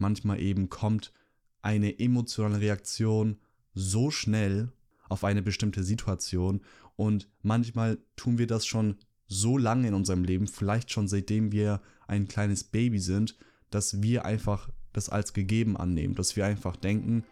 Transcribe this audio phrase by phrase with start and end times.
[0.00, 1.12] manchmal eben kommt
[1.62, 3.38] eine emotionale Reaktion
[3.74, 4.72] so schnell
[5.08, 6.60] auf eine bestimmte Situation
[6.96, 8.96] und manchmal tun wir das schon
[9.28, 13.36] so lange in unserem Leben, vielleicht schon seitdem wir ein kleines Baby sind,
[13.70, 17.24] dass wir einfach das als gegeben annehmen, dass wir einfach denken,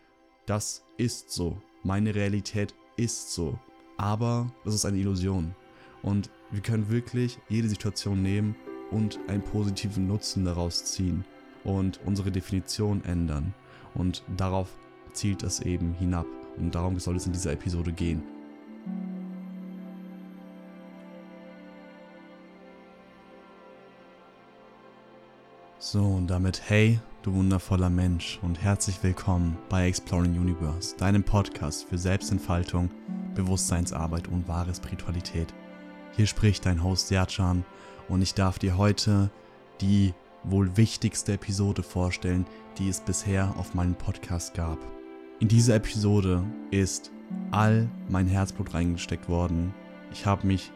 [0.46, 3.58] das ist so, meine Realität ist so.
[3.96, 5.54] Aber das ist eine Illusion.
[6.02, 8.56] Und wir können wirklich jede Situation nehmen
[8.90, 11.24] und einen positiven Nutzen daraus ziehen
[11.64, 13.54] und unsere Definition ändern.
[13.94, 14.68] Und darauf
[15.12, 16.26] zielt es eben hinab.
[16.56, 18.22] Und darum soll es in dieser Episode gehen.
[25.78, 31.84] So, und damit hey, du wundervoller Mensch und herzlich willkommen bei Exploring Universe, deinem Podcast
[31.88, 32.90] für Selbstentfaltung,
[33.34, 35.52] Bewusstseinsarbeit und wahre Spiritualität.
[36.16, 37.64] Hier spricht dein Host Serjan
[38.08, 39.30] und ich darf dir heute
[39.80, 42.46] die wohl wichtigste Episode vorstellen,
[42.78, 44.78] die es bisher auf meinem Podcast gab.
[45.40, 47.10] In diese Episode ist
[47.50, 49.74] all mein Herzblut reingesteckt worden.
[50.12, 50.70] Ich habe mich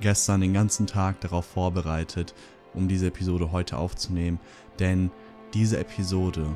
[0.00, 2.34] gestern den ganzen Tag darauf vorbereitet,
[2.74, 4.40] um diese Episode heute aufzunehmen,
[4.78, 5.10] denn
[5.54, 6.46] diese Episode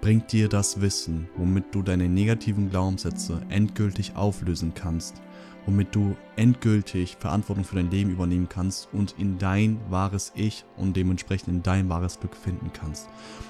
[0.00, 5.20] bringt dir das Wissen, womit du deine negativen Glaubenssätze endgültig auflösen kannst,
[5.66, 10.96] womit du endgültig Verantwortung für dein Leben übernehmen kannst und in dein wahres Ich und
[10.96, 13.08] dementsprechend in dein wahres Glück finden kannst.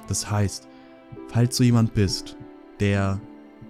[0.09, 0.69] Das heißt,
[1.29, 2.37] falls du jemand bist,
[2.81, 3.21] der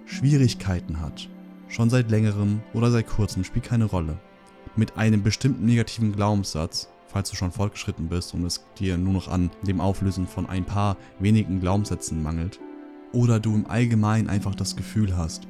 [0.05, 1.29] Schwierigkeiten hat,
[1.67, 4.17] schon seit längerem oder seit kurzem, spielt keine Rolle,
[4.75, 9.27] mit einem bestimmten negativen Glaubenssatz falls du schon fortgeschritten bist und es dir nur noch
[9.27, 12.59] an dem Auflösen von ein paar wenigen Glaubenssätzen mangelt.
[13.11, 15.47] Oder du im Allgemeinen einfach das Gefühl hast,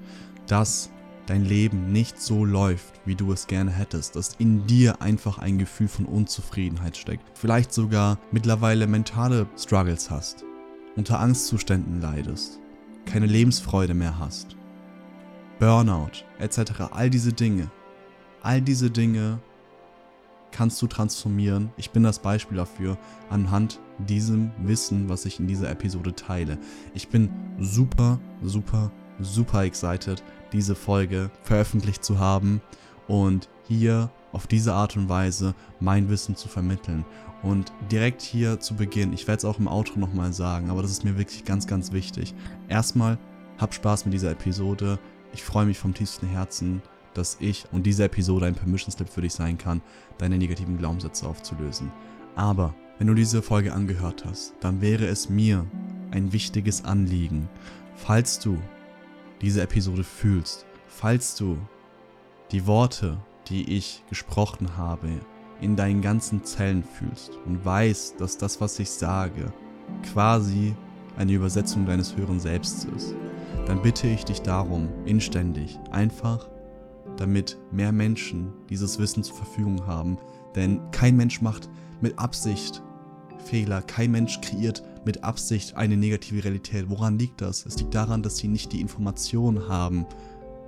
[0.48, 0.90] dass
[1.32, 5.58] dein Leben nicht so läuft, wie du es gerne hättest, dass in dir einfach ein
[5.58, 10.44] Gefühl von Unzufriedenheit steckt, vielleicht sogar mittlerweile mentale Struggles hast,
[10.98, 12.60] unter Angstzuständen leidest,
[13.06, 14.58] keine Lebensfreude mehr hast,
[15.58, 17.72] Burnout etc., all diese Dinge,
[18.42, 19.40] all diese Dinge
[20.52, 21.72] kannst du transformieren.
[21.78, 22.98] Ich bin das Beispiel dafür
[23.30, 26.58] anhand diesem Wissen, was ich in dieser Episode teile.
[26.94, 28.92] Ich bin super, super,
[29.24, 32.62] super excited, diese Folge veröffentlicht zu haben
[33.08, 37.06] und hier auf diese Art und Weise mein Wissen zu vermitteln.
[37.44, 40.92] Und direkt hier zu Beginn, ich werde es auch im Outro nochmal sagen, aber das
[40.92, 42.34] ist mir wirklich ganz, ganz wichtig.
[42.68, 43.18] Erstmal,
[43.58, 45.00] hab Spaß mit dieser Episode.
[45.34, 46.82] Ich freue mich vom tiefsten Herzen
[47.14, 49.82] dass ich und diese Episode ein Permission Slip für dich sein kann,
[50.18, 51.92] deine negativen Glaubenssätze aufzulösen.
[52.36, 55.66] Aber wenn du diese Folge angehört hast, dann wäre es mir
[56.12, 57.50] ein wichtiges Anliegen,
[57.96, 58.58] falls du
[59.42, 61.58] diese Episode fühlst, falls du
[62.52, 65.10] die Worte, die ich gesprochen habe,
[65.60, 69.54] in deinen ganzen Zellen fühlst und weißt, dass das, was ich sage,
[70.12, 70.76] quasi
[71.18, 73.16] eine Übersetzung deines höheren Selbst ist,
[73.66, 76.50] dann bitte ich dich darum, inständig, einfach
[77.18, 80.18] damit mehr Menschen dieses Wissen zur Verfügung haben.
[80.56, 81.70] Denn kein Mensch macht
[82.00, 82.82] mit Absicht
[83.46, 86.90] Fehler, kein Mensch kreiert mit Absicht eine negative Realität.
[86.90, 87.66] Woran liegt das?
[87.66, 90.06] Es liegt daran, dass sie nicht die Information haben,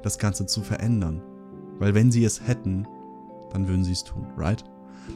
[0.02, 1.22] das Ganze zu verändern.
[1.80, 2.88] Weil wenn sie es hätten,
[3.52, 4.64] dann würden sie es tun, right?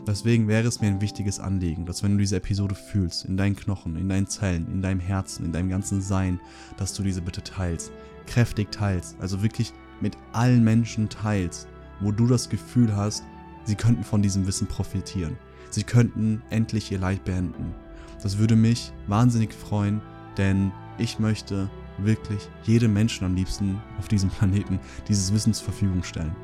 [0.05, 3.55] Deswegen wäre es mir ein wichtiges Anliegen, dass wenn du diese Episode fühlst, in deinen
[3.55, 6.39] Knochen, in deinen Zellen, in deinem Herzen, in deinem ganzen Sein,
[6.77, 7.91] dass du diese bitte teilst,
[8.25, 11.67] kräftig teilst, also wirklich mit allen Menschen teilst,
[12.01, 13.23] wo du das Gefühl hast,
[13.63, 15.37] sie könnten von diesem Wissen profitieren.
[15.69, 17.73] Sie könnten endlich ihr Leid beenden.
[18.21, 20.01] Das würde mich wahnsinnig freuen,
[20.37, 21.69] denn ich möchte
[21.99, 26.35] wirklich jedem Menschen am liebsten auf diesem Planeten dieses Wissen zur Verfügung stellen.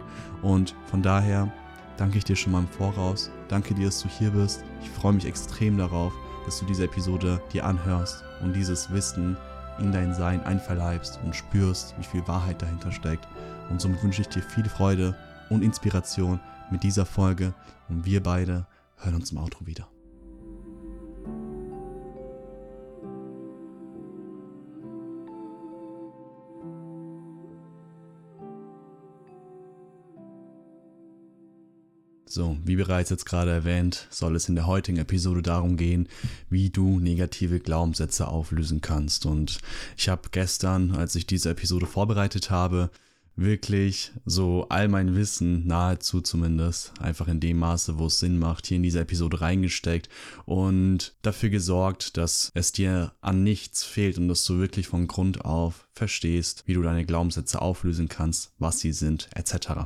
[0.42, 1.52] Und von daher
[1.98, 3.30] danke ich dir schon mal im Voraus.
[3.48, 4.64] Danke dir, dass du hier bist.
[4.82, 6.14] Ich freue mich extrem darauf,
[6.46, 9.38] dass du diese Episode dir anhörst und dieses Wissen
[9.80, 13.28] in dein Sein einverleibst und spürst, wie viel Wahrheit dahinter steckt.
[13.70, 15.16] Und somit wünsche ich dir viel Freude
[15.50, 16.40] und Inspiration
[16.72, 17.54] mit dieser Folge
[17.90, 18.66] und wir beide
[18.98, 19.93] hören uns im Outro wieder.
[32.34, 36.10] So, wie bereits jetzt gerade erwähnt, soll es in der heutigen Episode darum gehen,
[36.50, 39.28] wie du negative Glaubenssätze auflösen kannst.
[39.28, 39.60] Und
[39.96, 42.90] ich habe gestern, als ich diese Episode vorbereitet habe,
[43.36, 48.66] wirklich so all mein Wissen, nahezu zumindest, einfach in dem Maße, wo es Sinn macht,
[48.66, 50.10] hier in diese Episode reingesteckt
[50.46, 55.46] und dafür gesorgt, dass es dir an nichts fehlt und dass du wirklich von Grund
[55.46, 59.86] auf verstehst, wie du deine Glaubenssätze auflösen kannst, was sie sind, etc.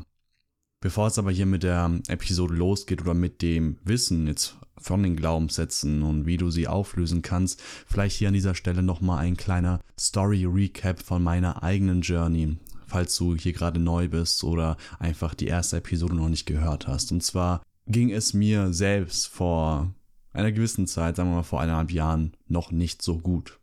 [0.80, 5.16] Bevor es aber hier mit der Episode losgeht oder mit dem Wissen jetzt von den
[5.16, 7.62] Glaubenssätzen und wie du sie auflösen kannst.
[7.88, 13.36] Vielleicht hier an dieser Stelle nochmal ein kleiner Story-Recap von meiner eigenen Journey, falls du
[13.36, 17.12] hier gerade neu bist oder einfach die erste Episode noch nicht gehört hast.
[17.12, 19.94] Und zwar ging es mir selbst vor
[20.32, 23.60] einer gewissen Zeit, sagen wir mal vor eineinhalb Jahren, noch nicht so gut.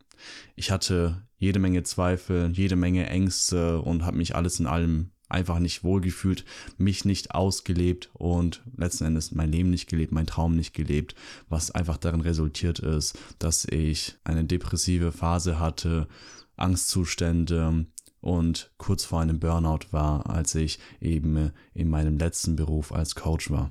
[0.55, 5.59] Ich hatte jede Menge Zweifel, jede Menge Ängste und habe mich alles in allem einfach
[5.59, 6.45] nicht wohlgefühlt,
[6.77, 11.13] mich nicht ausgelebt und letzten Endes mein Leben nicht gelebt, mein Traum nicht gelebt,
[11.49, 16.07] was einfach darin resultiert ist, dass ich eine depressive Phase hatte,
[16.55, 17.85] Angstzustände
[18.21, 23.51] und kurz vor einem Burnout war, als ich eben in meinem letzten Beruf als Coach
[23.51, 23.69] war.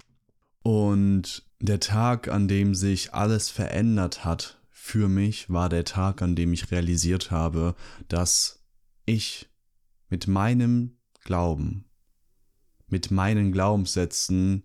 [0.62, 6.36] Und der Tag, an dem sich alles verändert hat für mich, war der Tag, an
[6.36, 7.74] dem ich realisiert habe,
[8.08, 8.62] dass
[9.06, 9.48] ich
[10.08, 11.84] mit meinem Glauben,
[12.86, 14.64] mit meinen Glaubenssätzen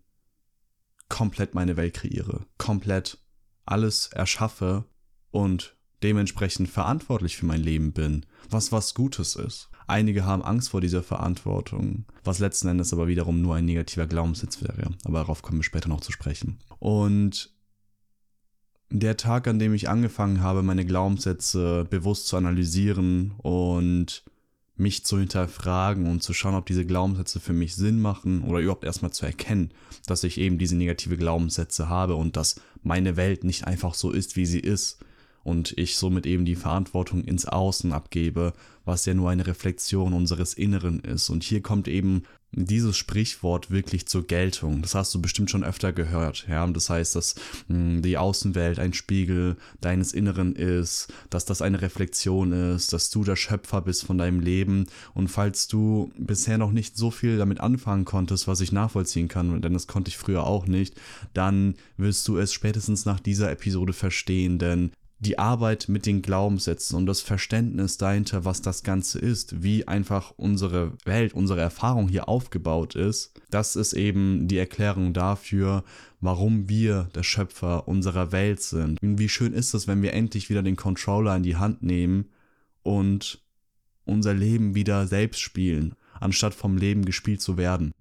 [1.07, 3.17] komplett meine Welt kreiere, komplett
[3.65, 4.85] alles erschaffe
[5.31, 9.69] und dementsprechend verantwortlich für mein Leben bin, was was Gutes ist.
[9.87, 14.61] Einige haben Angst vor dieser Verantwortung, was letzten Endes aber wiederum nur ein negativer Glaubenssitz
[14.61, 14.91] wäre.
[15.03, 16.59] Aber darauf kommen wir später noch zu sprechen.
[16.77, 17.51] Und
[18.91, 24.23] der Tag, an dem ich angefangen habe, meine Glaubenssätze bewusst zu analysieren und
[24.79, 28.83] mich zu hinterfragen und zu schauen, ob diese Glaubenssätze für mich Sinn machen oder überhaupt
[28.83, 29.71] erstmal zu erkennen,
[30.05, 34.35] dass ich eben diese negative Glaubenssätze habe und dass meine Welt nicht einfach so ist,
[34.35, 34.99] wie sie ist
[35.43, 38.53] und ich somit eben die Verantwortung ins Außen abgebe,
[38.85, 41.29] was ja nur eine Reflexion unseres Inneren ist.
[41.29, 44.81] Und hier kommt eben dieses Sprichwort wirklich zur Geltung.
[44.81, 46.47] Das hast du bestimmt schon öfter gehört.
[46.49, 47.35] Ja, das heißt, dass
[47.67, 53.23] hm, die Außenwelt ein Spiegel deines Inneren ist, dass das eine Reflexion ist, dass du
[53.23, 54.87] der Schöpfer bist von deinem Leben.
[55.13, 59.61] Und falls du bisher noch nicht so viel damit anfangen konntest, was ich nachvollziehen kann,
[59.61, 60.95] denn das konnte ich früher auch nicht,
[61.33, 66.97] dann wirst du es spätestens nach dieser Episode verstehen, denn die Arbeit mit den Glaubenssätzen
[66.97, 72.29] und das Verständnis dahinter, was das Ganze ist, wie einfach unsere Welt, unsere Erfahrung hier
[72.29, 75.83] aufgebaut ist, das ist eben die Erklärung dafür,
[76.21, 79.01] warum wir der Schöpfer unserer Welt sind.
[79.03, 82.29] Und wie schön ist es, wenn wir endlich wieder den Controller in die Hand nehmen
[82.83, 83.43] und
[84.05, 87.91] unser Leben wieder selbst spielen, anstatt vom Leben gespielt zu werden.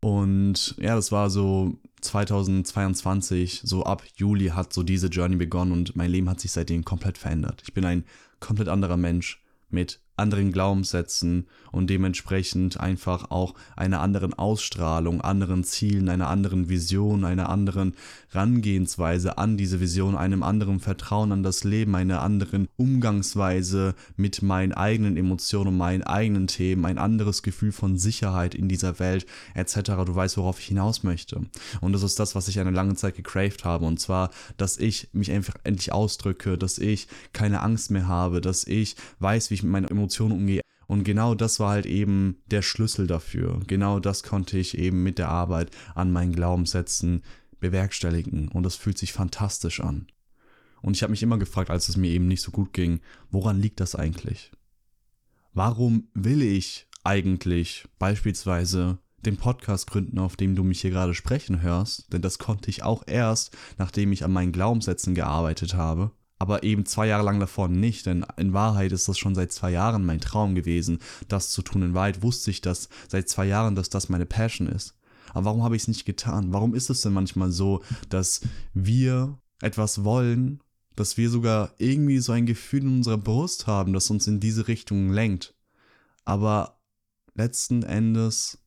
[0.00, 5.96] Und ja, das war so 2022, so ab Juli hat so diese Journey begonnen und
[5.96, 7.62] mein Leben hat sich seitdem komplett verändert.
[7.64, 8.04] Ich bin ein
[8.40, 16.08] komplett anderer Mensch mit anderen Glaubenssätzen und dementsprechend einfach auch einer anderen Ausstrahlung, anderen Zielen,
[16.08, 17.94] einer anderen Vision, einer anderen
[18.32, 24.72] Rangehensweise an diese Vision, einem anderen Vertrauen an das Leben, einer anderen Umgangsweise mit meinen
[24.72, 29.74] eigenen Emotionen und meinen eigenen Themen, ein anderes Gefühl von Sicherheit in dieser Welt etc.
[30.04, 31.42] Du weißt, worauf ich hinaus möchte.
[31.80, 35.08] Und das ist das, was ich eine lange Zeit gecraved habe und zwar, dass ich
[35.12, 39.62] mich einfach endlich ausdrücke, dass ich keine Angst mehr habe, dass ich weiß, wie ich
[39.62, 40.62] mit meinen Emotionen Emotionen umgehe.
[40.86, 43.60] Und genau das war halt eben der Schlüssel dafür.
[43.66, 47.22] Genau das konnte ich eben mit der Arbeit an meinen Glaubenssätzen
[47.60, 48.48] bewerkstelligen.
[48.48, 50.06] Und das fühlt sich fantastisch an.
[50.80, 53.00] Und ich habe mich immer gefragt, als es mir eben nicht so gut ging,
[53.30, 54.50] woran liegt das eigentlich?
[55.52, 61.60] Warum will ich eigentlich beispielsweise den Podcast gründen, auf dem du mich hier gerade sprechen
[61.60, 62.10] hörst?
[62.14, 66.86] Denn das konnte ich auch erst, nachdem ich an meinen Glaubenssätzen gearbeitet habe aber eben
[66.86, 70.20] zwei Jahre lang davor nicht, denn in Wahrheit ist das schon seit zwei Jahren mein
[70.20, 70.98] Traum gewesen,
[71.28, 71.82] das zu tun.
[71.82, 74.94] In Wahrheit wusste ich das seit zwei Jahren, dass das meine Passion ist.
[75.30, 76.52] Aber warum habe ich es nicht getan?
[76.52, 78.40] Warum ist es denn manchmal so, dass
[78.72, 80.60] wir etwas wollen,
[80.96, 84.68] dass wir sogar irgendwie so ein Gefühl in unserer Brust haben, das uns in diese
[84.68, 85.54] Richtung lenkt,
[86.24, 86.80] aber
[87.34, 88.58] letzten Endes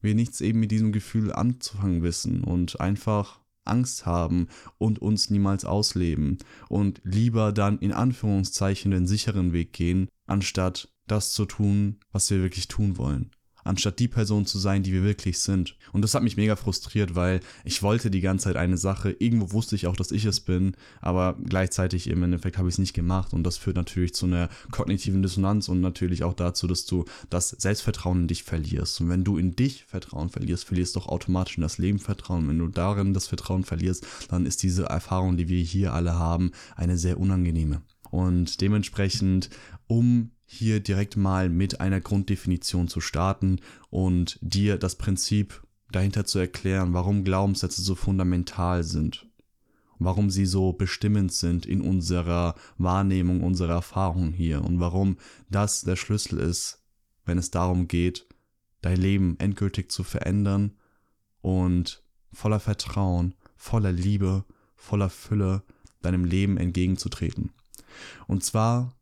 [0.00, 5.64] wir nichts eben mit diesem Gefühl anzufangen wissen und einfach Angst haben und uns niemals
[5.64, 12.30] ausleben und lieber dann in Anführungszeichen den sicheren Weg gehen, anstatt das zu tun, was
[12.30, 13.30] wir wirklich tun wollen
[13.64, 15.76] anstatt die Person zu sein, die wir wirklich sind.
[15.92, 19.52] Und das hat mich mega frustriert, weil ich wollte die ganze Zeit eine Sache, irgendwo
[19.52, 22.94] wusste ich auch, dass ich es bin, aber gleichzeitig im Endeffekt habe ich es nicht
[22.94, 27.04] gemacht und das führt natürlich zu einer kognitiven Dissonanz und natürlich auch dazu, dass du
[27.30, 29.00] das Selbstvertrauen in dich verlierst.
[29.00, 32.48] Und wenn du in dich Vertrauen verlierst, verlierst du auch automatisch in das Leben Vertrauen.
[32.48, 36.52] Wenn du darin das Vertrauen verlierst, dann ist diese Erfahrung, die wir hier alle haben,
[36.76, 37.82] eine sehr unangenehme.
[38.10, 39.50] Und dementsprechend,
[39.86, 46.38] um hier direkt mal mit einer Grunddefinition zu starten und dir das Prinzip dahinter zu
[46.38, 49.26] erklären, warum Glaubenssätze so fundamental sind,
[49.98, 55.18] warum sie so bestimmend sind in unserer Wahrnehmung, unserer Erfahrung hier und warum
[55.50, 56.82] das der Schlüssel ist,
[57.24, 58.26] wenn es darum geht,
[58.80, 60.72] dein Leben endgültig zu verändern
[61.40, 63.34] und voller Vertrauen
[63.64, 64.44] voller Liebe,
[64.76, 65.62] voller Fülle
[66.02, 67.52] deinem Leben entgegenzutreten.
[68.26, 68.94] Und zwar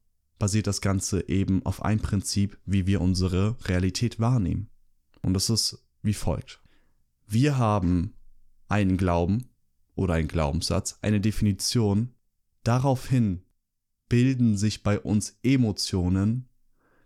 [0.43, 4.71] basiert das Ganze eben auf ein Prinzip, wie wir unsere Realität wahrnehmen.
[5.23, 6.61] Und das ist wie folgt.
[7.29, 8.15] Wir haben
[8.67, 9.45] einen Glauben
[9.95, 12.13] oder einen Glaubenssatz, eine Definition,
[12.65, 13.45] daraufhin
[14.09, 16.49] bilden sich bei uns Emotionen,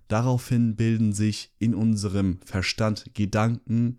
[0.08, 3.98] daraufhin bilden sich in unserem Verstand Gedanken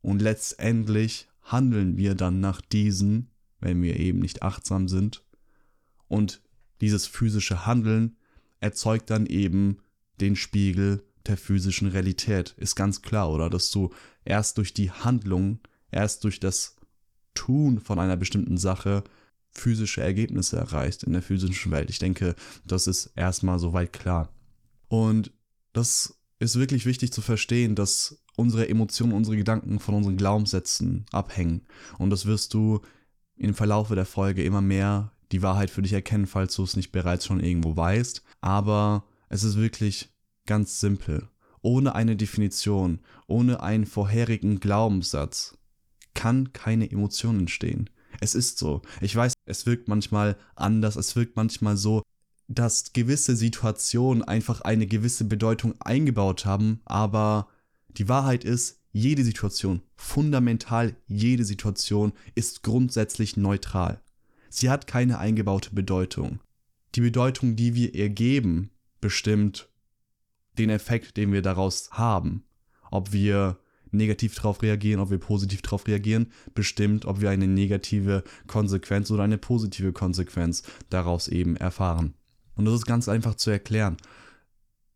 [0.00, 5.26] und letztendlich handeln wir dann nach diesen, wenn wir eben nicht achtsam sind.
[6.08, 6.40] Und
[6.80, 8.16] dieses physische Handeln
[8.62, 9.78] erzeugt dann eben
[10.20, 12.54] den Spiegel der physischen Realität.
[12.56, 13.50] Ist ganz klar, oder?
[13.50, 13.90] Dass du
[14.24, 16.76] erst durch die Handlung, erst durch das
[17.34, 19.04] Tun von einer bestimmten Sache
[19.50, 21.90] physische Ergebnisse erreichst in der physischen Welt.
[21.90, 22.34] Ich denke,
[22.66, 24.32] das ist erstmal soweit klar.
[24.88, 25.32] Und
[25.72, 31.66] das ist wirklich wichtig zu verstehen, dass unsere Emotionen, unsere Gedanken von unseren Glaubenssätzen abhängen.
[31.98, 32.80] Und das wirst du
[33.36, 36.92] im Verlaufe der Folge immer mehr die Wahrheit für dich erkennen, falls du es nicht
[36.92, 38.22] bereits schon irgendwo weißt.
[38.42, 40.10] Aber es ist wirklich
[40.44, 41.28] ganz simpel.
[41.62, 45.56] Ohne eine Definition, ohne einen vorherigen Glaubenssatz
[46.14, 47.88] kann keine Emotion entstehen.
[48.20, 48.82] Es ist so.
[49.00, 52.02] Ich weiß, es wirkt manchmal anders, es wirkt manchmal so,
[52.48, 57.48] dass gewisse Situationen einfach eine gewisse Bedeutung eingebaut haben, aber
[57.88, 64.02] die Wahrheit ist, jede Situation, fundamental jede Situation ist grundsätzlich neutral.
[64.50, 66.40] Sie hat keine eingebaute Bedeutung.
[66.94, 68.70] Die Bedeutung, die wir ihr geben,
[69.00, 69.68] bestimmt
[70.58, 72.44] den Effekt, den wir daraus haben.
[72.90, 73.58] Ob wir
[73.90, 79.22] negativ darauf reagieren, ob wir positiv darauf reagieren, bestimmt, ob wir eine negative Konsequenz oder
[79.22, 82.14] eine positive Konsequenz daraus eben erfahren.
[82.54, 83.96] Und das ist ganz einfach zu erklären.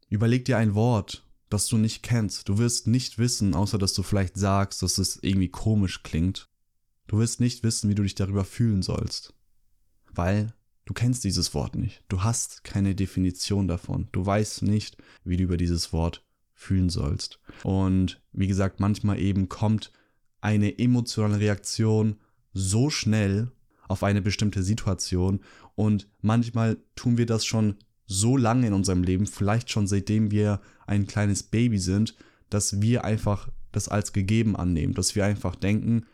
[0.09, 2.49] Überleg dir ein Wort, das du nicht kennst.
[2.49, 6.49] Du wirst nicht wissen, außer dass du vielleicht sagst, dass es irgendwie komisch klingt.
[7.07, 9.35] Du wirst nicht wissen, wie du dich darüber fühlen sollst.
[10.13, 10.55] Weil
[10.87, 12.03] du kennst dieses Wort nicht.
[12.09, 14.09] Du hast keine Definition davon.
[14.13, 16.25] Du weißt nicht, wie du über dieses Wort
[16.55, 17.39] fühlen sollst.
[17.63, 19.93] Und wie gesagt, manchmal eben kommt
[20.41, 22.17] eine emotionale Reaktion
[22.55, 23.53] so schnell
[23.89, 25.41] auf eine bestimmte Situation
[25.75, 27.77] und manchmal tun wir das schon
[28.07, 32.15] so lange in unserem Leben, vielleicht schon seitdem wir ein kleines Baby sind,
[32.51, 36.07] dass wir einfach das als gegeben annehmen, dass wir einfach denken,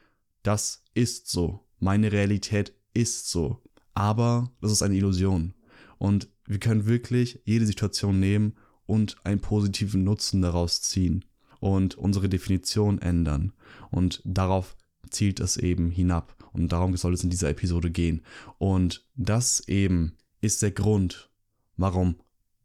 [0.42, 3.62] das ist so, meine Realität ist so.
[3.94, 5.54] Aber das ist eine Illusion.
[5.98, 8.54] Und wir können wirklich jede Situation nehmen
[8.86, 11.24] und einen positiven Nutzen daraus ziehen
[11.60, 13.52] und unsere Definition ändern.
[13.90, 14.76] Und darauf
[15.10, 16.36] zielt es eben hinab.
[16.52, 18.22] Und darum soll es in dieser Episode gehen.
[18.58, 21.30] Und das eben ist der Grund,
[21.76, 22.16] warum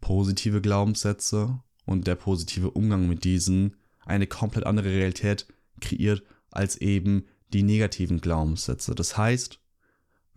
[0.01, 5.48] positive Glaubenssätze und der positive Umgang mit diesen eine komplett andere Realität
[5.79, 8.96] kreiert als eben die negativen Glaubenssätze.
[8.96, 9.60] Das heißt,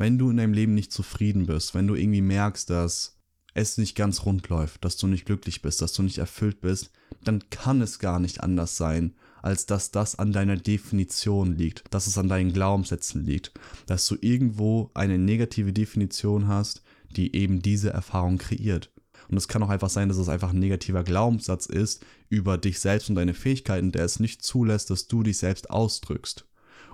[0.01, 3.19] wenn du in deinem Leben nicht zufrieden bist, wenn du irgendwie merkst, dass
[3.53, 6.91] es nicht ganz rund läuft, dass du nicht glücklich bist, dass du nicht erfüllt bist,
[7.23, 12.07] dann kann es gar nicht anders sein, als dass das an deiner Definition liegt, dass
[12.07, 13.53] es an deinen Glaubenssätzen liegt,
[13.85, 16.83] dass du irgendwo eine negative Definition hast,
[17.15, 18.91] die eben diese Erfahrung kreiert.
[19.29, 22.81] Und es kann auch einfach sein, dass es einfach ein negativer Glaubenssatz ist über dich
[22.81, 26.47] selbst und deine Fähigkeiten, der es nicht zulässt, dass du dich selbst ausdrückst.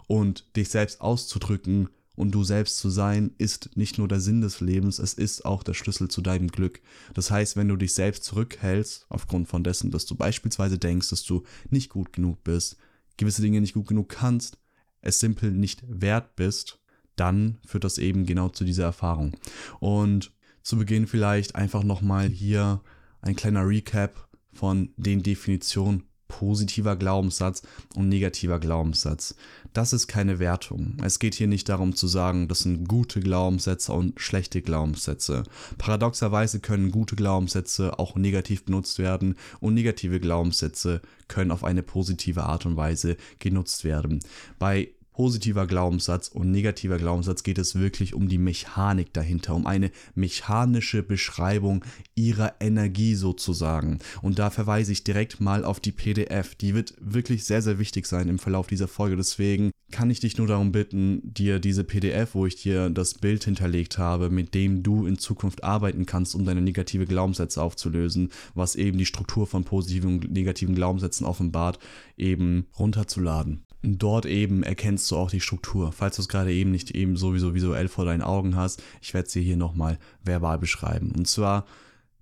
[0.09, 4.61] Und dich selbst auszudrücken und du selbst zu sein, ist nicht nur der Sinn des
[4.61, 6.81] Lebens, es ist auch der Schlüssel zu deinem Glück.
[7.15, 11.23] Das heißt, wenn du dich selbst zurückhältst, aufgrund von dessen, dass du beispielsweise denkst, dass
[11.23, 12.77] du nicht gut genug bist,
[13.17, 14.59] gewisse Dinge nicht gut genug kannst,
[15.03, 16.81] es simpel nicht wert bist,
[17.15, 19.37] dann führt das eben genau zu dieser Erfahrung.
[19.79, 20.33] Und
[20.63, 22.83] zu Beginn vielleicht einfach nochmal hier
[23.21, 27.63] ein kleiner Recap von den Definitionen positiver Glaubenssatz
[27.95, 29.35] und negativer Glaubenssatz.
[29.73, 30.97] Das ist keine Wertung.
[31.03, 35.45] Es geht hier nicht darum zu sagen, das sind gute Glaubenssätze und schlechte Glaubenssätze.
[35.79, 42.45] Paradoxerweise können gute Glaubenssätze auch negativ benutzt werden und negative Glaubenssätze können auf eine positive
[42.45, 44.21] Art und Weise genutzt werden.
[44.59, 49.91] Bei positiver Glaubenssatz und negativer Glaubenssatz geht es wirklich um die Mechanik dahinter, um eine
[50.15, 51.83] mechanische Beschreibung
[52.15, 53.99] ihrer Energie sozusagen.
[54.21, 56.55] Und da verweise ich direkt mal auf die PDF.
[56.57, 59.17] Die wird wirklich sehr, sehr wichtig sein im Verlauf dieser Folge.
[59.17, 63.43] Deswegen kann ich dich nur darum bitten, dir diese PDF, wo ich dir das Bild
[63.43, 68.77] hinterlegt habe, mit dem du in Zukunft arbeiten kannst, um deine negative Glaubenssätze aufzulösen, was
[68.77, 71.79] eben die Struktur von positiven und negativen Glaubenssätzen offenbart,
[72.19, 75.93] eben runterzuladen dort eben erkennst du auch die Struktur.
[75.93, 79.31] Falls du es gerade eben nicht eben sowieso visuell vor deinen Augen hast, ich werde
[79.31, 81.13] dir hier nochmal verbal beschreiben.
[81.17, 81.67] Und zwar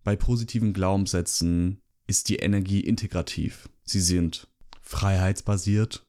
[0.05, 3.69] bei positiven Glaubenssätzen ist die Energie integrativ.
[3.85, 4.49] Sie sind
[4.83, 6.07] freiheitsbasiert.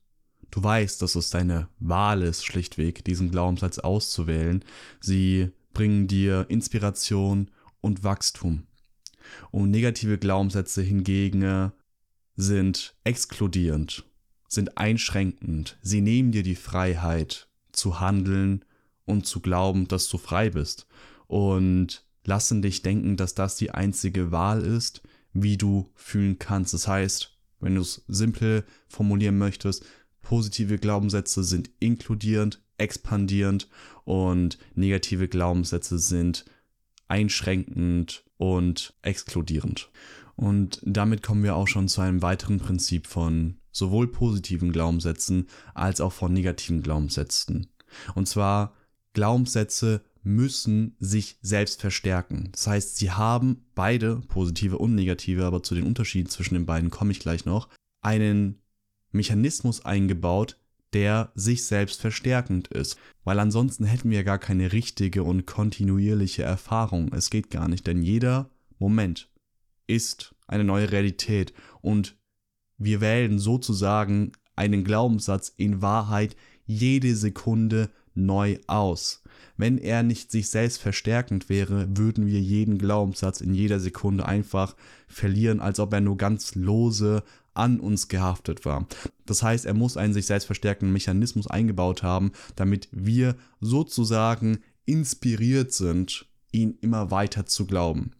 [0.51, 4.63] Du weißt, dass es deine Wahl ist, schlichtweg diesen Glaubenssatz auszuwählen.
[4.99, 8.67] Sie bringen dir Inspiration und Wachstum.
[9.51, 11.71] Und negative Glaubenssätze hingegen
[12.35, 14.05] sind exkludierend,
[14.47, 15.77] sind einschränkend.
[15.81, 18.63] Sie nehmen dir die Freiheit zu handeln
[19.05, 20.87] und zu glauben, dass du frei bist.
[21.27, 25.01] Und lassen dich denken, dass das die einzige Wahl ist,
[25.33, 26.73] wie du fühlen kannst.
[26.73, 29.85] Das heißt, wenn du es simpel formulieren möchtest,
[30.21, 33.69] positive Glaubenssätze sind inkludierend, expandierend
[34.03, 36.45] und negative Glaubenssätze sind
[37.07, 39.89] einschränkend und exkludierend.
[40.35, 46.01] Und damit kommen wir auch schon zu einem weiteren Prinzip von sowohl positiven Glaubenssätzen als
[46.01, 47.67] auch von negativen Glaubenssätzen.
[48.15, 48.73] Und zwar
[49.13, 52.49] Glaubenssätze müssen sich selbst verstärken.
[52.51, 56.89] Das heißt, sie haben beide, positive und negative, aber zu den Unterschieden zwischen den beiden
[56.89, 57.69] komme ich gleich noch,
[58.01, 58.61] einen
[59.11, 60.57] Mechanismus eingebaut,
[60.93, 62.97] der sich selbst verstärkend ist.
[63.23, 67.13] Weil ansonsten hätten wir gar keine richtige und kontinuierliche Erfahrung.
[67.13, 69.29] Es geht gar nicht, denn jeder Moment
[69.87, 72.17] ist eine neue Realität und
[72.77, 79.21] wir wählen sozusagen einen Glaubenssatz in Wahrheit jede Sekunde neu aus.
[79.57, 84.75] Wenn er nicht sich selbst verstärkend wäre, würden wir jeden Glaubenssatz in jeder Sekunde einfach
[85.07, 88.85] verlieren, als ob er nur ganz lose an uns gehaftet war.
[89.25, 95.71] Das heißt, er muss einen sich selbst verstärkenden Mechanismus eingebaut haben, damit wir sozusagen inspiriert
[95.71, 98.11] sind, ihn immer weiter zu glauben.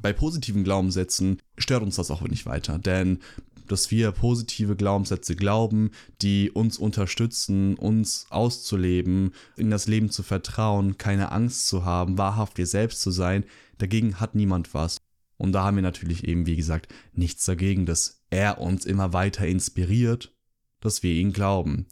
[0.00, 3.20] Bei positiven Glaubenssätzen stört uns das auch nicht weiter, denn
[3.68, 5.90] dass wir positive Glaubenssätze glauben,
[6.22, 12.58] die uns unterstützen, uns auszuleben, in das Leben zu vertrauen, keine Angst zu haben, wahrhaft
[12.58, 13.44] wir selbst zu sein,
[13.78, 14.98] dagegen hat niemand was.
[15.36, 19.46] Und da haben wir natürlich eben, wie gesagt, nichts dagegen, dass er uns immer weiter
[19.46, 20.32] inspiriert,
[20.80, 21.86] dass wir ihn glauben.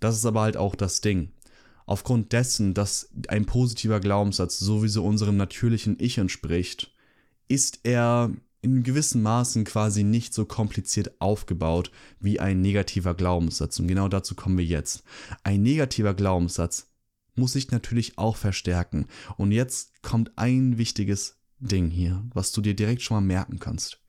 [0.00, 1.32] Das ist aber halt auch das Ding.
[1.86, 6.92] Aufgrund dessen, dass ein positiver Glaubenssatz sowieso unserem natürlichen Ich entspricht,
[7.48, 13.78] ist er in gewissen Maßen quasi nicht so kompliziert aufgebaut wie ein negativer Glaubenssatz.
[13.80, 15.02] Und genau dazu kommen wir jetzt.
[15.42, 16.90] Ein negativer Glaubenssatz
[17.34, 19.06] muss sich natürlich auch verstärken.
[19.36, 24.00] Und jetzt kommt ein wichtiges Ding hier, was du dir direkt schon mal merken kannst.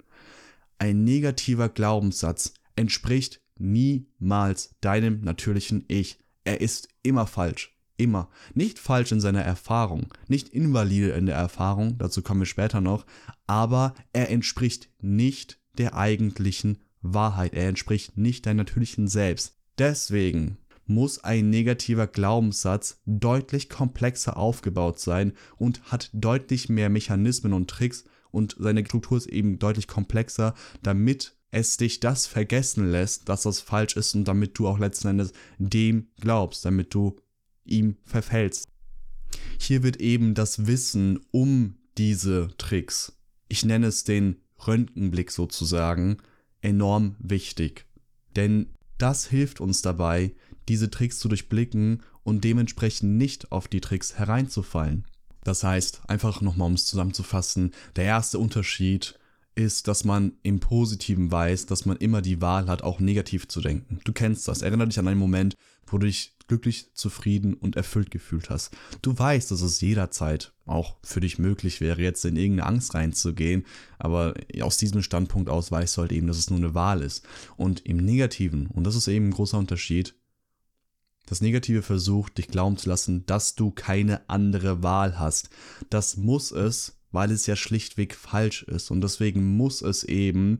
[0.78, 6.20] Ein negativer Glaubenssatz entspricht niemals deinem natürlichen Ich.
[6.44, 7.73] Er ist immer falsch.
[8.04, 8.28] Immer.
[8.54, 13.06] Nicht falsch in seiner Erfahrung, nicht invalide in der Erfahrung, dazu kommen wir später noch,
[13.48, 17.54] aber er entspricht nicht der eigentlichen Wahrheit.
[17.54, 19.56] Er entspricht nicht deinem natürlichen Selbst.
[19.78, 27.70] Deswegen muss ein negativer Glaubenssatz deutlich komplexer aufgebaut sein und hat deutlich mehr Mechanismen und
[27.70, 33.44] Tricks und seine Struktur ist eben deutlich komplexer, damit es dich das vergessen lässt, dass
[33.44, 37.16] das falsch ist und damit du auch letzten Endes dem glaubst, damit du
[37.66, 38.68] ihm verfällst.
[39.60, 43.14] Hier wird eben das Wissen um diese Tricks,
[43.48, 46.18] ich nenne es den Röntgenblick sozusagen,
[46.62, 47.86] enorm wichtig.
[48.36, 50.34] Denn das hilft uns dabei,
[50.70, 55.06] diese Tricks zu durchblicken und dementsprechend nicht auf die Tricks hereinzufallen.
[55.44, 59.20] Das heißt, einfach nochmal um es zusammenzufassen, der erste Unterschied
[59.56, 63.62] ist, dass man im Positiven weiß, dass man immer die Wahl hat, auch negativ zu
[63.62, 64.00] denken.
[64.04, 64.62] Du kennst das.
[64.62, 68.72] Erinnere dich an einen Moment, wo du dich glücklich, zufrieden und erfüllt gefühlt hast.
[69.02, 73.66] Du weißt, dass es jederzeit auch für dich möglich wäre, jetzt in irgendeine Angst reinzugehen,
[74.00, 77.26] aber aus diesem Standpunkt aus weißt du halt eben, dass es nur eine Wahl ist.
[77.58, 80.16] Und im Negativen, und das ist eben ein großer Unterschied,
[81.26, 85.50] das Negative versucht, dich glauben zu lassen, dass du keine andere Wahl hast.
[85.90, 88.92] Das muss es, weil es ja schlichtweg falsch ist.
[88.92, 90.60] Und deswegen muss es eben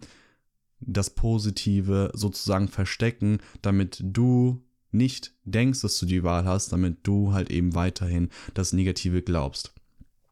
[0.80, 4.63] das Positive sozusagen verstecken, damit du
[4.94, 9.74] nicht denkst, dass du die Wahl hast, damit du halt eben weiterhin das Negative glaubst.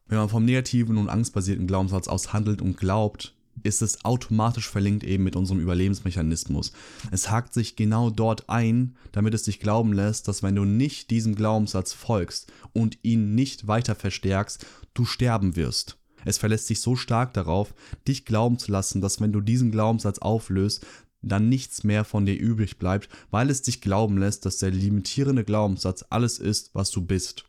[0.06, 5.04] Wenn man vom negativen und angstbasierten Glaubenssatz aus handelt und glaubt, ist es automatisch verlinkt
[5.04, 6.72] eben mit unserem Überlebensmechanismus.
[7.10, 11.10] Es hakt sich genau dort ein, damit es dich glauben lässt, dass wenn du nicht
[11.10, 15.98] diesem Glaubenssatz folgst und ihn nicht weiter verstärkst, du sterben wirst.
[16.24, 17.74] Es verlässt sich so stark darauf,
[18.06, 20.86] dich glauben zu lassen, dass wenn du diesen Glaubenssatz auflöst,
[21.22, 25.44] dann nichts mehr von dir übrig bleibt, weil es dich glauben lässt, dass der limitierende
[25.44, 27.44] Glaubenssatz alles ist, was du bist.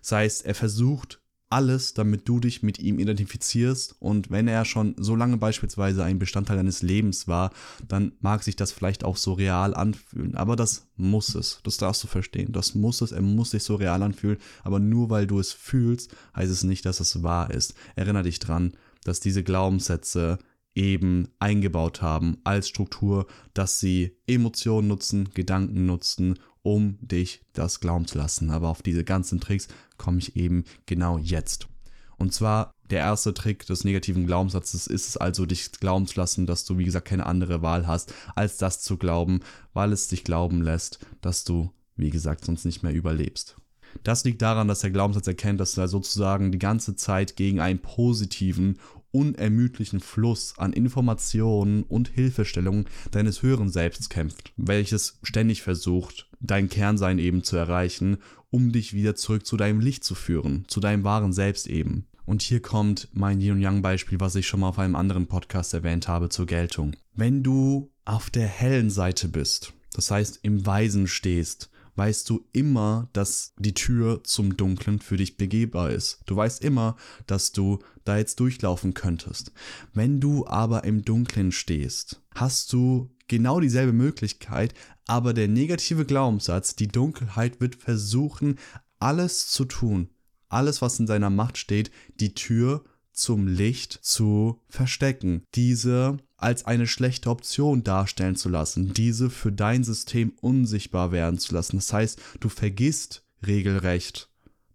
[0.00, 1.22] Das heißt, er versucht
[1.52, 3.94] alles, damit du dich mit ihm identifizierst.
[4.00, 7.52] Und wenn er schon so lange beispielsweise ein Bestandteil deines Lebens war,
[7.86, 10.34] dann mag sich das vielleicht auch so real anfühlen.
[10.34, 11.60] Aber das muss es.
[11.62, 12.52] Das darfst du verstehen.
[12.52, 13.12] Das muss es.
[13.12, 14.38] Er muss sich so real anfühlen.
[14.64, 17.74] Aber nur weil du es fühlst, heißt es nicht, dass es wahr ist.
[17.96, 18.72] Erinnere dich dran,
[19.04, 20.38] dass diese Glaubenssätze
[20.74, 28.06] eben eingebaut haben als Struktur, dass sie Emotionen nutzen, Gedanken nutzen, um dich das glauben
[28.06, 28.50] zu lassen.
[28.50, 31.68] Aber auf diese ganzen Tricks komme ich eben genau jetzt.
[32.16, 36.46] Und zwar der erste Trick des negativen Glaubenssatzes ist es also, dich glauben zu lassen,
[36.46, 39.40] dass du, wie gesagt, keine andere Wahl hast, als das zu glauben,
[39.72, 43.56] weil es dich glauben lässt, dass du, wie gesagt, sonst nicht mehr überlebst.
[44.04, 47.80] Das liegt daran, dass der Glaubenssatz erkennt, dass er sozusagen die ganze Zeit gegen einen
[47.80, 48.78] positiven,
[49.12, 57.18] unermüdlichen Fluss an Informationen und Hilfestellungen deines höheren Selbst kämpft, welches ständig versucht, dein Kernsein
[57.18, 58.18] eben zu erreichen,
[58.50, 62.06] um dich wieder zurück zu deinem Licht zu führen, zu deinem wahren Selbst eben.
[62.24, 65.26] Und hier kommt mein Yin und Yang Beispiel, was ich schon mal auf einem anderen
[65.26, 66.92] Podcast erwähnt habe, zur Geltung.
[67.14, 73.08] Wenn du auf der hellen Seite bist, das heißt im Weisen stehst, weißt du immer,
[73.12, 76.20] dass die Tür zum Dunklen für dich begehbar ist.
[76.26, 79.52] Du weißt immer, dass du da jetzt durchlaufen könntest.
[79.92, 84.74] Wenn du aber im Dunklen stehst, hast du genau dieselbe Möglichkeit,
[85.06, 88.58] aber der negative Glaubenssatz, die Dunkelheit wird versuchen,
[88.98, 90.08] alles zu tun,
[90.48, 96.86] alles, was in seiner Macht steht, die Tür zum Licht zu verstecken, diese als eine
[96.86, 101.76] schlechte Option darstellen zu lassen, diese für dein System unsichtbar werden zu lassen.
[101.76, 104.28] Das heißt, du vergisst regelrecht,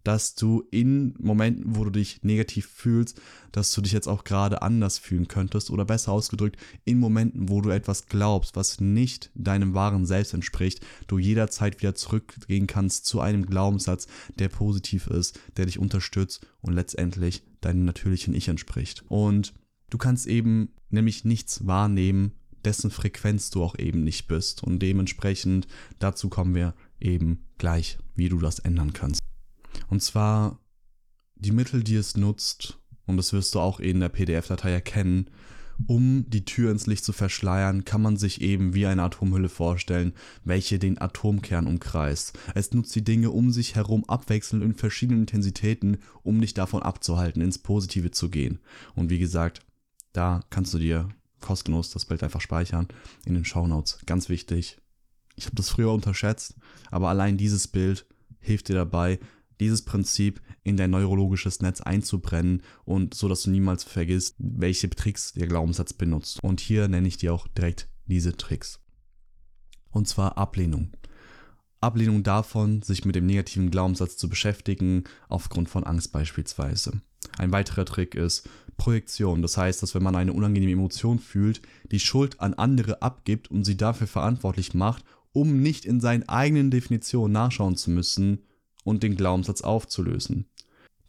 [0.08, 3.20] dass du in Momenten, wo du dich negativ fühlst,
[3.52, 7.60] dass du dich jetzt auch gerade anders fühlen könntest oder besser ausgedrückt, in Momenten, wo
[7.60, 13.20] du etwas glaubst, was nicht deinem wahren Selbst entspricht, du jederzeit wieder zurückgehen kannst zu
[13.20, 14.08] einem Glaubenssatz,
[14.40, 19.04] der positiv ist, der dich unterstützt und letztendlich deinem natürlichen Ich entspricht.
[19.08, 19.54] Und
[19.90, 22.34] du kannst eben nämlich nichts wahrnehmen,
[22.66, 24.64] dessen Frequenz du auch eben nicht bist.
[24.64, 25.68] Und dementsprechend
[26.00, 29.22] dazu kommen wir eben gleich, wie du das ändern kannst.
[29.88, 30.60] Und zwar
[31.36, 35.30] die Mittel, die es nutzt, und das wirst du auch in der PDF-Datei erkennen,
[35.86, 40.14] um die Tür ins Licht zu verschleiern, kann man sich eben wie eine Atomhülle vorstellen,
[40.44, 42.38] welche den Atomkern umkreist.
[42.56, 47.42] Es nutzt die Dinge um sich herum abwechselnd in verschiedenen Intensitäten, um dich davon abzuhalten,
[47.42, 48.60] ins Positive zu gehen.
[48.96, 49.62] Und wie gesagt,
[50.14, 51.10] da kannst du dir
[51.42, 52.88] kostenlos das Bild einfach speichern
[53.26, 54.00] in den Show Notes.
[54.06, 54.78] Ganz wichtig.
[55.36, 56.56] Ich habe das früher unterschätzt,
[56.90, 58.08] aber allein dieses Bild
[58.40, 59.20] hilft dir dabei,
[59.60, 65.34] dieses Prinzip in dein neurologisches Netz einzubrennen und so, dass du niemals vergisst, welche Tricks
[65.34, 66.44] der Glaubenssatz benutzt.
[66.44, 68.80] Und hier nenne ich dir auch direkt diese Tricks.
[69.92, 70.92] Und zwar Ablehnung.
[71.80, 77.02] Ablehnung davon, sich mit dem negativen Glaubenssatz zu beschäftigen, aufgrund von Angst beispielsweise.
[77.38, 79.42] Ein weiterer Trick ist Projektion.
[79.42, 83.64] Das heißt, dass wenn man eine unangenehme Emotion fühlt, die Schuld an andere abgibt und
[83.64, 88.44] sie dafür verantwortlich macht, um nicht in seinen eigenen Definitionen nachschauen zu müssen,
[88.88, 90.46] und den Glaubenssatz aufzulösen.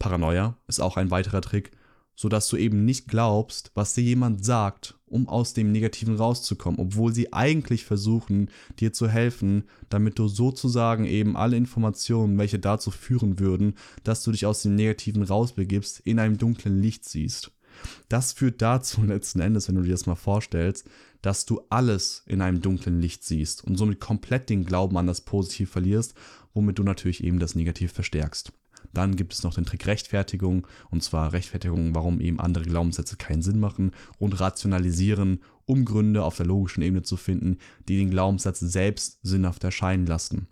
[0.01, 1.71] Paranoia ist auch ein weiterer Trick,
[2.17, 7.15] sodass du eben nicht glaubst, was dir jemand sagt, um aus dem Negativen rauszukommen, obwohl
[7.15, 13.39] sie eigentlich versuchen, dir zu helfen, damit du sozusagen eben alle Informationen, welche dazu führen
[13.39, 17.53] würden, dass du dich aus dem Negativen rausbegibst, in einem dunklen Licht siehst.
[18.09, 20.85] Das führt dazu letzten Endes, wenn du dir das mal vorstellst,
[21.23, 25.21] dass du alles in einem dunklen Licht siehst und somit komplett den Glauben an das
[25.21, 26.15] Positiv verlierst
[26.55, 28.53] womit du natürlich eben das Negativ verstärkst.
[28.93, 33.43] Dann gibt es noch den Trick Rechtfertigung, und zwar Rechtfertigung, warum eben andere Glaubenssätze keinen
[33.43, 37.59] Sinn machen und Rationalisieren, um Gründe auf der logischen Ebene zu finden,
[37.89, 40.49] die den Glaubenssatz selbst sinnhaft erscheinen lassen.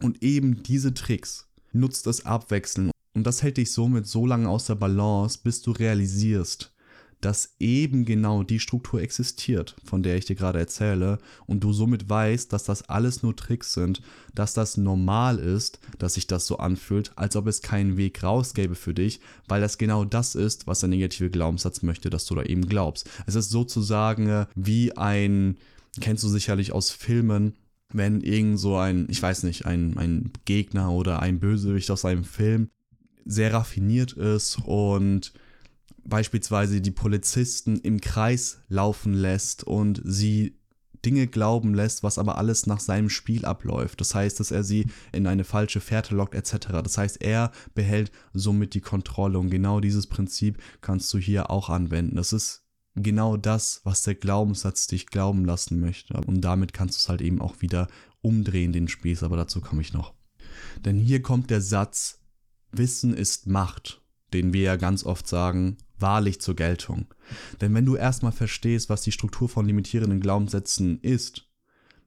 [0.00, 4.66] Und eben diese Tricks nutzt das Abwechseln und das hält dich somit so lange aus
[4.66, 6.72] der Balance, bis du realisierst,
[7.20, 12.08] dass eben genau die Struktur existiert, von der ich dir gerade erzähle, und du somit
[12.08, 14.02] weißt, dass das alles nur Tricks sind,
[14.34, 18.54] dass das normal ist, dass sich das so anfühlt, als ob es keinen Weg raus
[18.54, 22.34] gäbe für dich, weil das genau das ist, was der negative Glaubenssatz möchte, dass du
[22.34, 23.08] da eben glaubst.
[23.26, 25.56] Es ist sozusagen äh, wie ein,
[26.00, 27.54] kennst du sicherlich aus Filmen,
[27.92, 32.24] wenn irgend so ein, ich weiß nicht, ein, ein Gegner oder ein Bösewicht aus einem
[32.24, 32.68] Film
[33.24, 35.32] sehr raffiniert ist und
[36.08, 40.58] beispielsweise die Polizisten im Kreis laufen lässt und sie
[41.04, 44.00] Dinge glauben lässt, was aber alles nach seinem Spiel abläuft.
[44.00, 46.68] Das heißt, dass er sie in eine falsche Fährte lockt etc.
[46.82, 51.68] Das heißt, er behält somit die Kontrolle und genau dieses Prinzip kannst du hier auch
[51.68, 52.16] anwenden.
[52.16, 52.64] Das ist
[52.96, 56.14] genau das, was der Glaubenssatz dich glauben lassen möchte.
[56.14, 57.86] Und damit kannst du es halt eben auch wieder
[58.20, 60.14] umdrehen, den Spieß, aber dazu komme ich noch.
[60.84, 62.20] Denn hier kommt der Satz,
[62.72, 67.06] Wissen ist Macht, den wir ja ganz oft sagen, wahrlich zur Geltung.
[67.60, 71.48] Denn wenn du erstmal verstehst, was die Struktur von limitierenden Glaubenssätzen ist,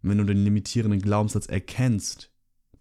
[0.02, 2.32] wenn du den limitierenden Glaubenssatz erkennst,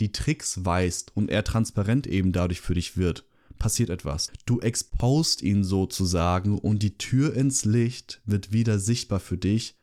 [0.00, 3.26] die Tricks weißt und er transparent eben dadurch für dich wird,
[3.58, 4.32] passiert etwas.
[4.46, 9.76] Du expost ihn sozusagen und die Tür ins Licht wird wieder sichtbar für dich,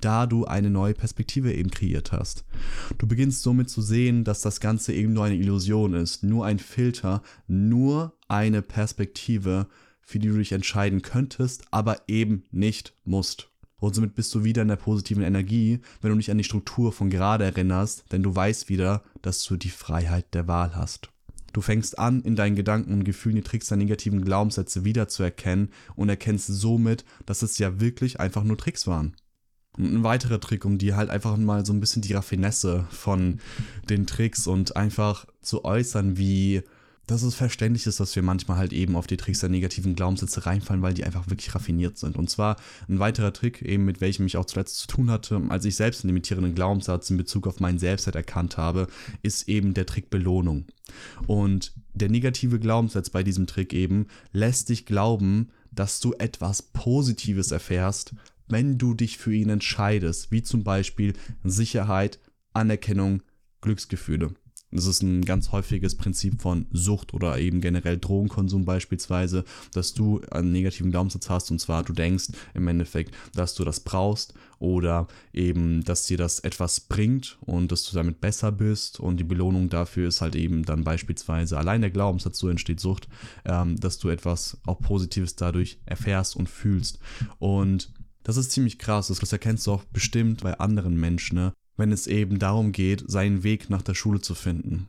[0.00, 2.44] da du eine neue Perspektive eben kreiert hast.
[2.98, 6.58] Du beginnst somit zu sehen, dass das Ganze eben nur eine Illusion ist, nur ein
[6.58, 9.68] Filter, nur eine Perspektive,
[10.10, 13.48] für die du dich entscheiden könntest, aber eben nicht musst.
[13.76, 16.92] Und somit bist du wieder in der positiven Energie, wenn du dich an die Struktur
[16.92, 21.10] von gerade erinnerst, denn du weißt wieder, dass du die Freiheit der Wahl hast.
[21.52, 26.08] Du fängst an, in deinen Gedanken und Gefühlen die Tricks der negativen Glaubenssätze wiederzuerkennen und
[26.08, 29.16] erkennst somit, dass es ja wirklich einfach nur Tricks waren.
[29.76, 33.40] Und ein weiterer Trick, um dir halt einfach mal so ein bisschen die Raffinesse von
[33.88, 36.62] den Tricks und einfach zu äußern, wie
[37.10, 40.46] dass es verständlich ist, dass wir manchmal halt eben auf die Tricks der negativen Glaubenssätze
[40.46, 42.16] reinfallen, weil die einfach wirklich raffiniert sind.
[42.16, 42.56] Und zwar
[42.88, 46.04] ein weiterer Trick, eben mit welchem ich auch zuletzt zu tun hatte, als ich selbst
[46.04, 48.86] einen limitierenden Glaubenssatz in Bezug auf meinen Selbstwert erkannt habe,
[49.22, 50.66] ist eben der Trick Belohnung.
[51.26, 57.50] Und der negative Glaubenssatz bei diesem Trick eben lässt dich glauben, dass du etwas Positives
[57.50, 58.14] erfährst,
[58.46, 62.20] wenn du dich für ihn entscheidest, wie zum Beispiel Sicherheit,
[62.52, 63.22] Anerkennung,
[63.60, 64.34] Glücksgefühle.
[64.72, 70.20] Das ist ein ganz häufiges Prinzip von Sucht oder eben generell Drogenkonsum beispielsweise, dass du
[70.30, 75.08] einen negativen Glaubenssatz hast und zwar du denkst im Endeffekt, dass du das brauchst oder
[75.32, 79.68] eben, dass dir das etwas bringt und dass du damit besser bist und die Belohnung
[79.70, 83.08] dafür ist halt eben dann beispielsweise allein der Glaubenssatz, so entsteht Sucht,
[83.44, 87.00] ähm, dass du etwas auch Positives dadurch erfährst und fühlst
[87.38, 91.52] und das ist ziemlich krass, das erkennst du auch bestimmt bei anderen Menschen, ne?
[91.80, 94.86] Wenn es eben darum geht, seinen Weg nach der Schule zu finden.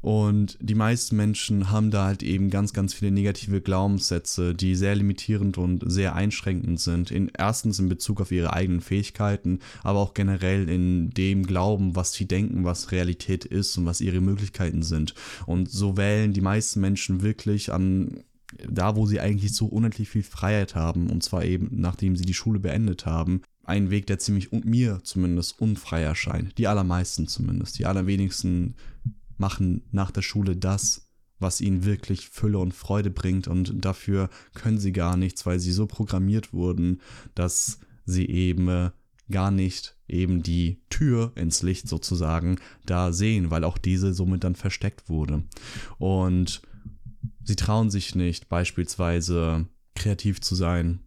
[0.00, 4.94] Und die meisten Menschen haben da halt eben ganz, ganz viele negative Glaubenssätze, die sehr
[4.94, 7.10] limitierend und sehr einschränkend sind.
[7.10, 12.12] In, erstens in Bezug auf ihre eigenen Fähigkeiten, aber auch generell in dem Glauben, was
[12.12, 15.14] sie denken, was Realität ist und was ihre Möglichkeiten sind.
[15.44, 18.22] Und so wählen die meisten Menschen wirklich an
[18.68, 22.34] da, wo sie eigentlich so unendlich viel Freiheit haben, und zwar eben nachdem sie die
[22.34, 26.56] Schule beendet haben, ein Weg, der ziemlich mir zumindest unfrei erscheint.
[26.58, 27.78] Die allermeisten zumindest.
[27.78, 28.74] Die allerwenigsten
[29.36, 34.78] machen nach der Schule das, was ihnen wirklich Fülle und Freude bringt und dafür können
[34.78, 37.02] sie gar nichts, weil sie so programmiert wurden,
[37.34, 38.90] dass sie eben äh,
[39.30, 44.54] gar nicht eben die Tür ins Licht sozusagen da sehen, weil auch diese somit dann
[44.54, 45.42] versteckt wurde.
[45.98, 46.62] Und
[47.42, 51.00] sie trauen sich nicht beispielsweise kreativ zu sein,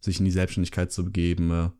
[0.00, 1.70] sich in die Selbstständigkeit zu begeben, äh,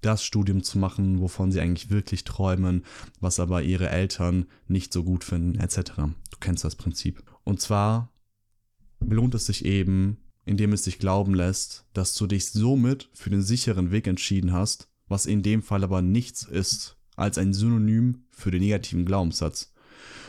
[0.00, 2.84] das Studium zu machen, wovon sie eigentlich wirklich träumen,
[3.20, 5.92] was aber ihre Eltern nicht so gut finden, etc.
[5.96, 7.22] Du kennst das Prinzip.
[7.44, 8.12] Und zwar
[9.00, 13.42] belohnt es sich eben, indem es dich glauben lässt, dass du dich somit für den
[13.42, 18.50] sicheren Weg entschieden hast, was in dem Fall aber nichts ist als ein Synonym für
[18.50, 19.72] den negativen Glaubenssatz.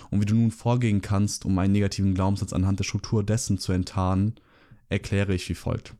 [0.09, 3.71] Und wie du nun vorgehen kannst, um einen negativen Glaubenssatz anhand der Struktur dessen zu
[3.71, 4.35] enttarnen,
[4.89, 5.95] erkläre ich wie folgt.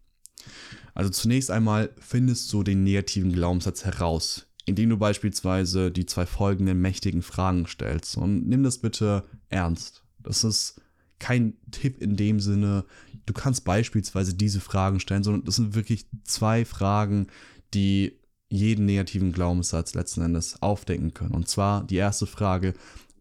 [0.94, 6.82] Also zunächst einmal findest du den negativen Glaubenssatz heraus, indem du beispielsweise die zwei folgenden
[6.82, 8.18] mächtigen Fragen stellst.
[8.18, 10.04] Und nimm das bitte ernst.
[10.20, 10.82] Das ist
[11.20, 12.84] kein Tipp in dem Sinne,
[13.26, 17.28] du kannst beispielsweise diese Fragen stellen, sondern das sind wirklich zwei Fragen,
[17.74, 21.36] die jeden negativen Glaubenssatz letzten Endes aufdecken können.
[21.36, 22.74] Und zwar die erste Frage,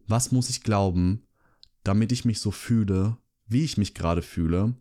[0.08, 1.22] was muss ich glauben,
[1.84, 4.74] damit ich mich so fühle, wie ich mich gerade fühle?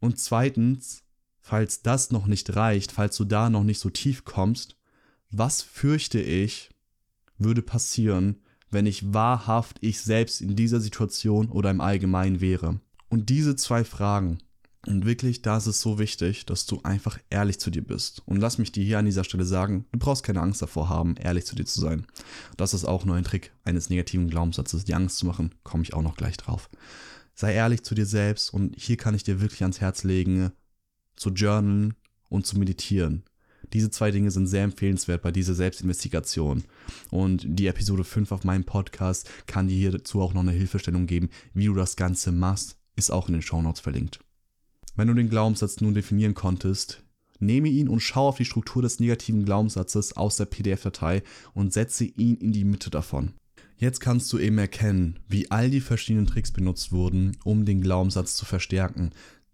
[0.00, 1.04] Und zweitens,
[1.50, 4.76] falls das noch nicht reicht, falls du da noch nicht so tief kommst,
[5.32, 6.70] was fürchte ich
[7.38, 8.36] würde passieren,
[8.70, 12.78] wenn ich wahrhaft ich selbst in dieser Situation oder im Allgemeinen wäre?
[13.08, 14.38] Und diese zwei Fragen,
[14.86, 18.22] und wirklich, da ist es so wichtig, dass du einfach ehrlich zu dir bist.
[18.26, 21.16] Und lass mich dir hier an dieser Stelle sagen, du brauchst keine Angst davor haben,
[21.16, 22.06] ehrlich zu dir zu sein.
[22.56, 25.94] Das ist auch nur ein Trick eines negativen Glaubenssatzes, die Angst zu machen, komme ich
[25.94, 26.70] auch noch gleich drauf.
[27.34, 30.52] Sei ehrlich zu dir selbst und hier kann ich dir wirklich ans Herz legen,
[31.20, 31.94] zu journalen
[32.30, 33.24] und zu meditieren.
[33.74, 36.64] Diese zwei Dinge sind sehr empfehlenswert bei dieser Selbstinvestigation.
[37.10, 41.28] Und die Episode 5 auf meinem Podcast kann dir hierzu auch noch eine Hilfestellung geben,
[41.52, 44.20] wie du das Ganze machst, ist auch in den Shownotes verlinkt.
[44.96, 47.04] Wenn du den Glaubenssatz nun definieren konntest,
[47.38, 52.04] nehme ihn und schau auf die Struktur des negativen Glaubenssatzes aus der PDF-Datei und setze
[52.04, 53.34] ihn in die Mitte davon.
[53.76, 58.36] Jetzt kannst du eben erkennen, wie all die verschiedenen Tricks benutzt wurden, um den Glaubenssatz
[58.36, 59.10] zu verstärken,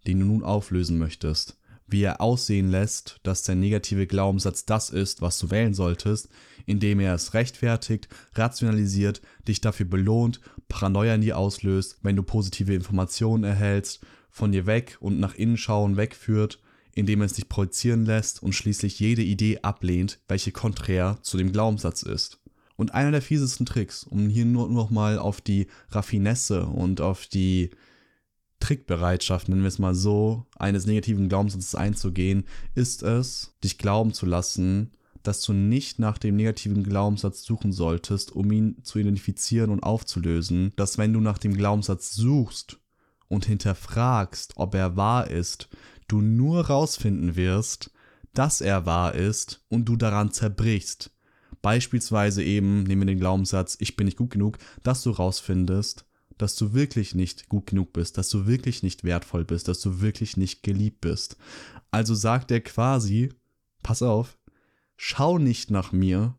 [0.07, 1.57] den du nun auflösen möchtest.
[1.89, 6.27] Wie er aussehen lässt, dass der negative Glaubenssatz das ist, was du wählen solltest,
[6.65, 12.73] indem er es rechtfertigt, rationalisiert, dich dafür belohnt, Paranoia in dir auslöst, wenn du positive
[12.73, 16.59] Informationen erhältst, von dir weg und nach innen schauen wegführt,
[16.93, 22.03] indem es dich projizieren lässt und schließlich jede Idee ablehnt, welche konträr zu dem Glaubenssatz
[22.03, 22.39] ist.
[22.75, 27.25] Und einer der fiesesten Tricks, um hier nur noch mal auf die Raffinesse und auf
[27.27, 27.71] die
[28.59, 34.25] Trickbereitschaft, nennen wir es mal so, eines negativen Glaubenssatzes einzugehen, ist es, dich glauben zu
[34.25, 34.91] lassen,
[35.27, 40.71] dass du nicht nach dem negativen Glaubenssatz suchen solltest, um ihn zu identifizieren und aufzulösen,
[40.77, 42.79] dass wenn du nach dem Glaubenssatz suchst
[43.27, 45.67] und hinterfragst, ob er wahr ist,
[46.07, 47.91] du nur rausfinden wirst,
[48.33, 51.11] dass er wahr ist und du daran zerbrichst.
[51.61, 56.05] Beispielsweise eben, nehmen wir den Glaubenssatz, ich bin nicht gut genug, dass du rausfindest,
[56.37, 60.01] dass du wirklich nicht gut genug bist, dass du wirklich nicht wertvoll bist, dass du
[60.01, 61.37] wirklich nicht geliebt bist.
[61.91, 63.29] Also sagt er quasi,
[63.83, 64.37] pass auf,
[64.95, 66.35] schau nicht nach mir,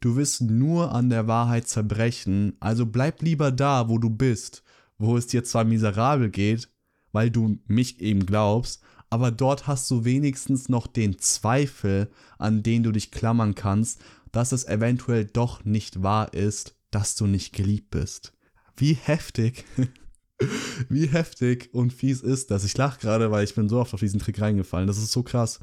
[0.00, 4.62] du wirst nur an der Wahrheit zerbrechen, also bleib lieber da, wo du bist,
[4.98, 6.68] wo es dir zwar miserabel geht,
[7.12, 12.84] weil du mich eben glaubst, aber dort hast du wenigstens noch den Zweifel, an den
[12.84, 17.90] du dich klammern kannst, dass es eventuell doch nicht wahr ist, dass du nicht geliebt
[17.90, 18.32] bist.
[18.80, 19.64] Wie heftig,
[20.88, 22.64] wie heftig und fies ist das.
[22.64, 24.86] Ich lache gerade, weil ich bin so oft auf diesen Trick reingefallen.
[24.86, 25.60] Das ist so krass.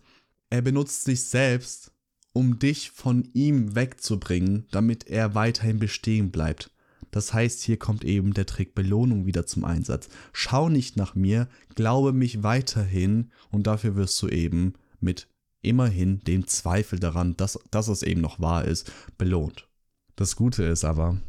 [0.52, 1.92] Er benutzt sich selbst
[2.34, 6.70] um dich von ihm wegzubringen, damit er weiterhin bestehen bleibt.
[7.10, 10.10] Das heißt, hier kommt eben der Trick Belohnung wieder zum Einsatz.
[10.32, 15.28] Schau nicht nach mir, glaube mich weiterhin und dafür wirst du eben mit
[15.64, 19.68] immerhin dem Zweifel daran, dass, dass es eben noch wahr ist, belohnt.
[20.16, 21.20] Das Gute ist aber,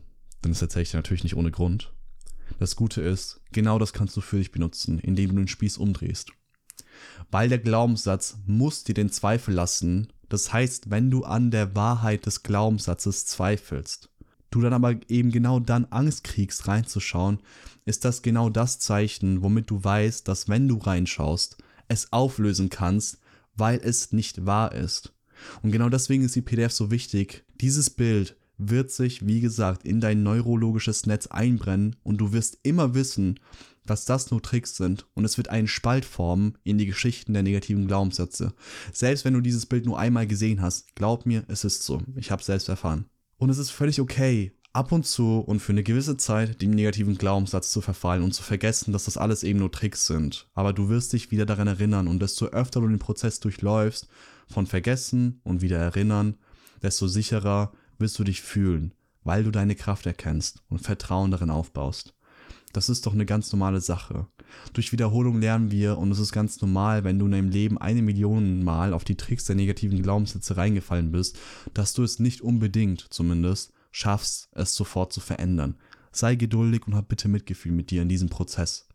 [0.43, 1.93] denn das erzähle ich dir natürlich nicht ohne Grund,
[2.59, 6.33] das Gute ist, genau das kannst du für dich benutzen, indem du den Spieß umdrehst.
[7.31, 12.27] Weil der Glaubenssatz muss dir den Zweifel lassen, das heißt, wenn du an der Wahrheit
[12.27, 14.11] des Glaubenssatzes zweifelst,
[14.51, 17.41] du dann aber eben genau dann Angst kriegst, reinzuschauen,
[17.85, 23.19] ist das genau das Zeichen, womit du weißt, dass wenn du reinschaust, es auflösen kannst,
[23.57, 25.15] weil es nicht wahr ist.
[25.63, 27.45] Und genau deswegen ist die PDF so wichtig.
[27.61, 32.95] Dieses Bild wird sich, wie gesagt, in dein neurologisches Netz einbrennen und du wirst immer
[32.95, 33.39] wissen,
[33.87, 37.43] dass das nur Tricks sind und es wird einen Spalt formen in die Geschichten der
[37.43, 38.53] negativen Glaubenssätze.
[38.93, 42.03] Selbst wenn du dieses Bild nur einmal gesehen hast, glaub mir, es ist so.
[42.17, 43.07] Ich habe selbst erfahren.
[43.39, 47.17] Und es ist völlig okay, ab und zu und für eine gewisse Zeit dem negativen
[47.17, 50.49] Glaubenssatz zu verfallen und zu vergessen, dass das alles eben nur Tricks sind.
[50.55, 54.09] Aber du wirst dich wieder daran erinnern und desto öfter du den Prozess durchläufst,
[54.49, 56.37] von vergessen und wieder erinnern,
[56.83, 62.15] desto sicherer wirst du dich fühlen, weil du deine Kraft erkennst und Vertrauen darin aufbaust.
[62.73, 64.27] Das ist doch eine ganz normale Sache.
[64.73, 68.03] Durch Wiederholung lernen wir, und es ist ganz normal, wenn du in deinem Leben eine
[68.03, 71.39] Million Mal auf die Tricks der negativen Glaubenssätze reingefallen bist,
[71.75, 75.77] dass du es nicht unbedingt, zumindest, schaffst, es sofort zu verändern.
[76.13, 78.87] Sei geduldig und hab bitte Mitgefühl mit dir in diesem Prozess.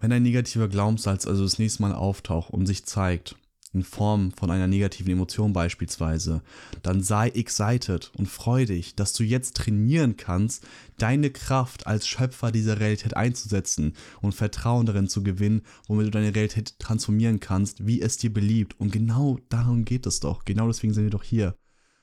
[0.00, 3.36] Wenn ein negativer Glaubenssatz also das nächste Mal auftaucht und sich zeigt,
[3.72, 6.42] in Form von einer negativen Emotion beispielsweise,
[6.82, 10.66] dann sei excited und freu dich, dass du jetzt trainieren kannst,
[10.98, 16.34] deine Kraft als Schöpfer dieser Realität einzusetzen und Vertrauen darin zu gewinnen, womit du deine
[16.34, 18.78] Realität transformieren kannst, wie es dir beliebt.
[18.78, 20.44] Und genau darum geht es doch.
[20.44, 21.54] Genau deswegen sind wir doch hier.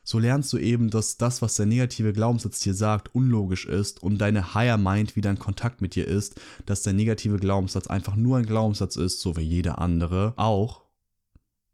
[0.07, 4.19] So lernst du eben, dass das, was der negative Glaubenssatz dir sagt, unlogisch ist und
[4.19, 8.37] deine Higher Mind wieder in Kontakt mit dir ist, dass der negative Glaubenssatz einfach nur
[8.37, 10.84] ein Glaubenssatz ist, so wie jeder andere auch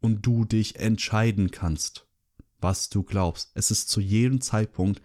[0.02, 2.06] und du dich entscheiden kannst,
[2.60, 3.52] was du glaubst.
[3.54, 5.00] Es ist zu jedem Zeitpunkt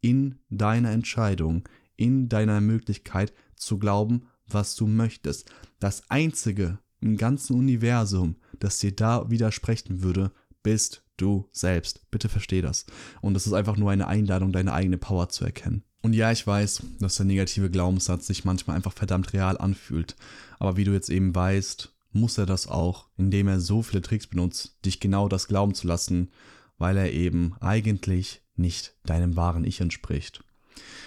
[0.00, 5.50] in deiner Entscheidung, in deiner Möglichkeit zu glauben, was du möchtest.
[5.80, 12.10] Das Einzige im ganzen Universum, das dir da widersprechen würde, bist du selbst.
[12.10, 12.86] Bitte versteh das.
[13.20, 15.82] Und es ist einfach nur eine Einladung, deine eigene Power zu erkennen.
[16.02, 20.16] Und ja, ich weiß, dass der negative Glaubenssatz sich manchmal einfach verdammt real anfühlt.
[20.58, 24.26] Aber wie du jetzt eben weißt, muss er das auch, indem er so viele Tricks
[24.26, 26.30] benutzt, dich genau das glauben zu lassen,
[26.78, 30.44] weil er eben eigentlich nicht deinem wahren Ich entspricht.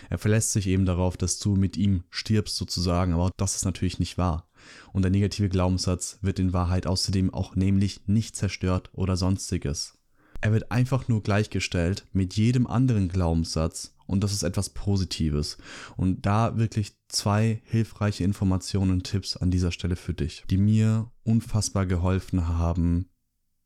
[0.09, 3.99] Er verlässt sich eben darauf, dass du mit ihm stirbst sozusagen, aber das ist natürlich
[3.99, 4.47] nicht wahr.
[4.93, 9.97] Und der negative Glaubenssatz wird in Wahrheit außerdem auch nämlich nicht zerstört oder sonstiges.
[10.41, 15.57] Er wird einfach nur gleichgestellt mit jedem anderen Glaubenssatz, und das ist etwas Positives.
[15.97, 21.11] Und da wirklich zwei hilfreiche Informationen und Tipps an dieser Stelle für dich, die mir
[21.23, 23.09] unfassbar geholfen haben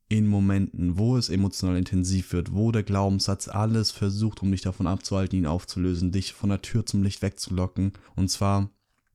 [0.08, 4.88] in Momenten, wo es emotional intensiv wird, wo der Glaubenssatz alles versucht, um dich davon
[4.88, 7.92] abzuhalten, ihn aufzulösen, dich von der Tür zum Licht wegzulocken.
[8.16, 8.70] Und zwar,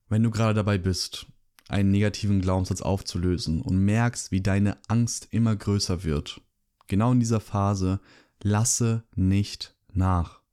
[0.07, 1.27] wenn du gerade dabei bist,
[1.67, 6.41] einen negativen Glaubenssatz aufzulösen und merkst, wie deine Angst immer größer wird.
[6.87, 7.99] Genau in dieser Phase,
[8.41, 10.44] lasse nicht nach.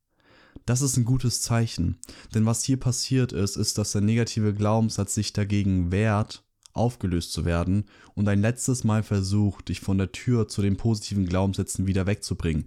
[0.66, 1.98] Das ist ein gutes Zeichen.
[2.34, 7.44] Denn was hier passiert ist, ist, dass der negative Glaubenssatz sich dagegen wehrt, aufgelöst zu
[7.44, 7.84] werden
[8.14, 12.66] und ein letztes Mal versucht, dich von der Tür zu den positiven Glaubenssätzen wieder wegzubringen.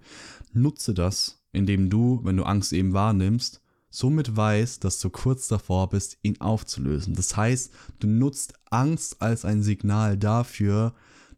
[0.52, 5.88] Nutze das, indem du, wenn du Angst eben wahrnimmst, somit weißt, dass du kurz davor
[5.88, 7.14] bist, ihn aufzulösen.
[7.14, 10.94] Das heißt, du nutzt Angst als ein Signal dafür,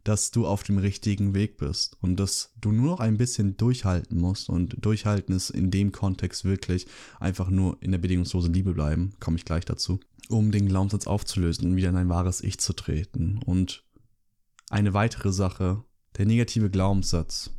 [0.09, 4.19] dass du auf dem richtigen Weg bist und dass du nur noch ein bisschen durchhalten
[4.19, 4.49] musst.
[4.49, 6.87] Und durchhalten ist in dem Kontext wirklich
[7.19, 11.69] einfach nur in der bedingungslosen Liebe bleiben, komme ich gleich dazu, um den Glaubenssatz aufzulösen
[11.69, 13.39] und wieder in ein wahres Ich zu treten.
[13.45, 13.83] Und
[14.71, 15.83] eine weitere Sache,
[16.17, 17.51] der negative Glaubenssatz,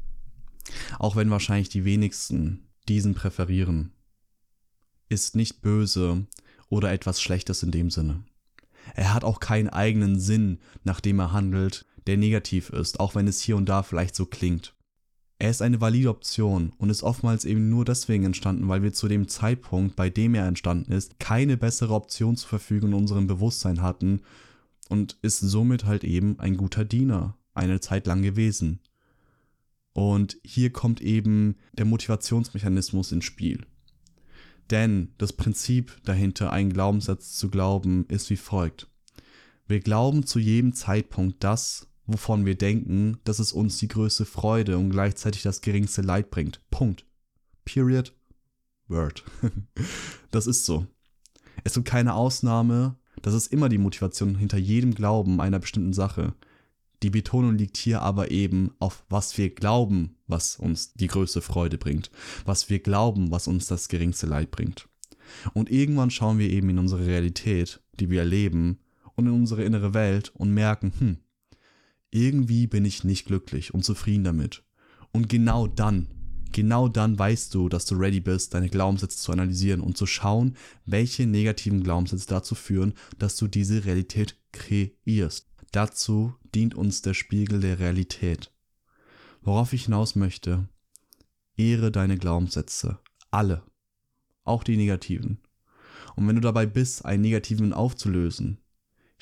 [0.98, 3.92] auch wenn wahrscheinlich die wenigsten diesen präferieren,
[5.08, 6.26] ist nicht böse
[6.68, 8.24] oder etwas Schlechtes in dem Sinne.
[8.94, 13.28] Er hat auch keinen eigenen Sinn, nach dem er handelt, der negativ ist, auch wenn
[13.28, 14.74] es hier und da vielleicht so klingt.
[15.38, 19.06] Er ist eine valide Option und ist oftmals eben nur deswegen entstanden, weil wir zu
[19.06, 23.80] dem Zeitpunkt, bei dem er entstanden ist, keine bessere Option zur Verfügung in unserem Bewusstsein
[23.80, 24.22] hatten
[24.88, 28.80] und ist somit halt eben ein guter Diener eine Zeit lang gewesen.
[29.92, 33.66] Und hier kommt eben der Motivationsmechanismus ins Spiel.
[34.68, 38.88] Denn das Prinzip dahinter, einen Glaubenssatz zu glauben, ist wie folgt.
[39.68, 44.78] Wir glauben zu jedem Zeitpunkt das, wovon wir denken, dass es uns die größte Freude
[44.78, 46.60] und gleichzeitig das geringste Leid bringt.
[46.70, 47.06] Punkt.
[47.64, 48.14] Period.
[48.88, 49.24] Word.
[50.30, 50.86] das ist so.
[51.62, 56.34] Es gibt keine Ausnahme, das ist immer die Motivation hinter jedem Glauben einer bestimmten Sache.
[57.02, 61.78] Die Betonung liegt hier aber eben auf was wir glauben, was uns die größte Freude
[61.78, 62.10] bringt,
[62.44, 64.88] was wir glauben, was uns das geringste Leid bringt.
[65.54, 68.80] Und irgendwann schauen wir eben in unsere Realität, die wir erleben,
[69.14, 71.16] und in unsere innere Welt und merken, hm,
[72.10, 74.64] irgendwie bin ich nicht glücklich und zufrieden damit.
[75.12, 76.08] Und genau dann,
[76.52, 80.56] genau dann weißt du, dass du ready bist, deine Glaubenssätze zu analysieren und zu schauen,
[80.86, 85.48] welche negativen Glaubenssätze dazu führen, dass du diese Realität kreierst.
[85.72, 88.52] Dazu dient uns der Spiegel der Realität.
[89.42, 90.68] Worauf ich hinaus möchte,
[91.56, 92.98] ehre deine Glaubenssätze.
[93.30, 93.62] Alle.
[94.44, 95.38] Auch die negativen.
[96.16, 98.58] Und wenn du dabei bist, einen negativen aufzulösen,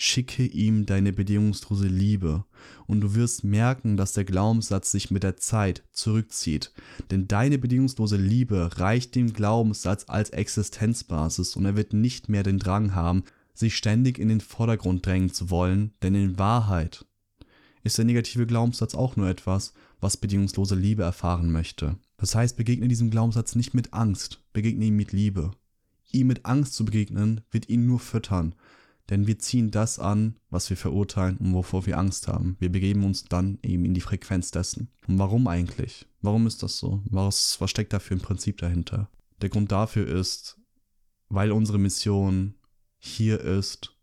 [0.01, 2.45] schicke ihm deine bedingungslose Liebe
[2.87, 6.73] und du wirst merken, dass der Glaubenssatz sich mit der Zeit zurückzieht.
[7.11, 12.61] Denn deine bedingungslose Liebe reicht dem Glaubenssatz als Existenzbasis und er wird nicht mehr den
[12.61, 13.25] Drang haben,
[13.55, 17.05] sich ständig in den Vordergrund drängen zu wollen, denn in Wahrheit
[17.83, 21.97] ist der negative Glaubenssatz auch nur etwas, was bedingungslose Liebe erfahren möchte.
[22.19, 25.51] Das heißt, begegne diesem Glaubenssatz nicht mit Angst, begegne ihm mit Liebe.
[26.13, 28.55] Ihm mit Angst zu begegnen, wird ihn nur füttern,
[29.11, 32.57] denn wir ziehen das an, was wir verurteilen und wovor wir Angst haben.
[32.61, 34.91] Wir begeben uns dann eben in die Frequenz dessen.
[35.07, 36.07] Und warum eigentlich?
[36.21, 37.03] Warum ist das so?
[37.07, 39.09] Was, was steckt da für ein Prinzip dahinter?
[39.41, 40.59] Der Grund dafür ist,
[41.29, 42.55] weil unsere Mission
[42.99, 43.97] hier ist,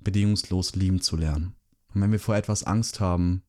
[0.00, 1.54] bedingungslos lieben zu lernen.
[1.94, 3.42] Und wenn wir vor etwas Angst haben,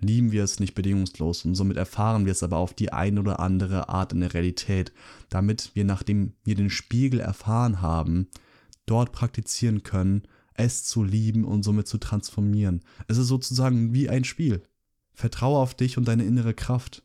[0.00, 3.40] lieben wir es nicht bedingungslos und somit erfahren wir es aber auf die eine oder
[3.40, 4.92] andere Art in der Realität,
[5.28, 8.28] damit wir, nachdem wir den Spiegel erfahren haben,
[8.86, 10.22] dort praktizieren können,
[10.58, 12.82] es zu lieben und somit zu transformieren.
[13.06, 14.62] Es ist sozusagen wie ein Spiel.
[15.14, 17.02] Vertraue auf dich und deine innere Kraft.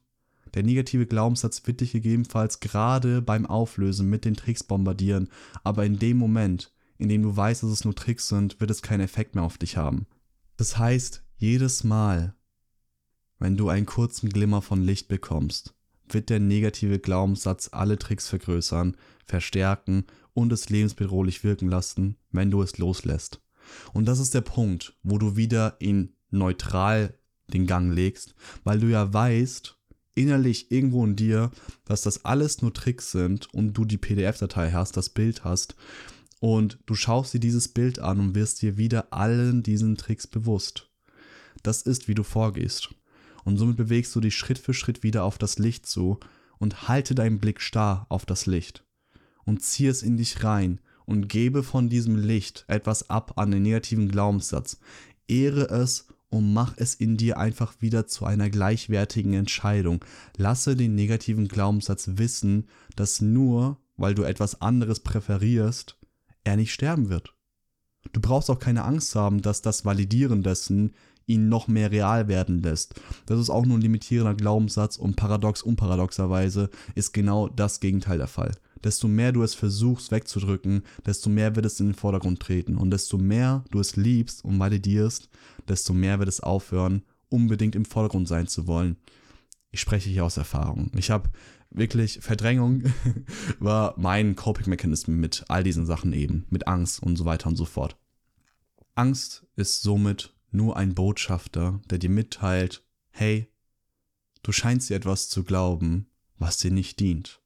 [0.54, 5.30] Der negative Glaubenssatz wird dich gegebenenfalls gerade beim Auflösen mit den Tricks bombardieren,
[5.64, 8.82] aber in dem Moment, in dem du weißt, dass es nur Tricks sind, wird es
[8.82, 10.06] keinen Effekt mehr auf dich haben.
[10.58, 12.36] Das heißt, jedes Mal,
[13.40, 15.74] wenn du einen kurzen Glimmer von Licht bekommst,
[16.08, 18.96] wird der negative Glaubenssatz alle Tricks vergrößern,
[19.26, 23.43] verstärken und es lebensbedrohlich wirken lassen, wenn du es loslässt.
[23.94, 28.88] Und das ist der Punkt, wo du wieder in neutral den Gang legst, weil du
[28.88, 29.78] ja weißt,
[30.16, 31.52] innerlich irgendwo in dir,
[31.86, 35.76] dass das alles nur Tricks sind und du die PDF-Datei hast, das Bild hast
[36.40, 40.90] und du schaust dir dieses Bild an und wirst dir wieder allen diesen Tricks bewusst.
[41.64, 42.94] Das ist, wie du vorgehst.
[43.46, 46.20] Und somit bewegst du dich Schritt für Schritt wieder auf das Licht zu
[46.60, 48.86] und halte deinen Blick starr auf das Licht
[49.46, 53.64] und zieh es in dich rein und gebe von diesem Licht etwas ab an den
[53.64, 54.80] negativen Glaubenssatz.
[55.28, 60.04] Ehre es und mach es in dir einfach wieder zu einer gleichwertigen Entscheidung.
[60.38, 65.98] Lasse den negativen Glaubenssatz wissen, dass nur weil du etwas anderes präferierst,
[66.44, 67.36] er nicht sterben wird.
[68.12, 70.94] Du brauchst auch keine Angst haben, dass das Validieren dessen
[71.26, 72.96] ihn noch mehr real werden lässt.
[73.26, 78.28] Das ist auch nur ein limitierender Glaubenssatz und paradox unparadoxerweise ist genau das Gegenteil der
[78.28, 78.52] Fall
[78.84, 82.78] desto mehr du es versuchst wegzudrücken, desto mehr wird es in den Vordergrund treten.
[82.78, 85.30] Und desto mehr du es liebst und validierst,
[85.68, 88.98] desto mehr wird es aufhören, unbedingt im Vordergrund sein zu wollen.
[89.72, 90.92] Ich spreche hier aus Erfahrung.
[90.96, 91.30] Ich habe
[91.72, 92.84] wirklich Verdrängung
[93.60, 97.66] war mein Coping-Mechanismus mit all diesen Sachen eben, mit Angst und so weiter und so
[97.66, 97.98] fort.
[98.96, 103.48] Angst ist somit nur ein Botschafter, der dir mitteilt, hey,
[104.44, 107.42] du scheinst dir etwas zu glauben, was dir nicht dient.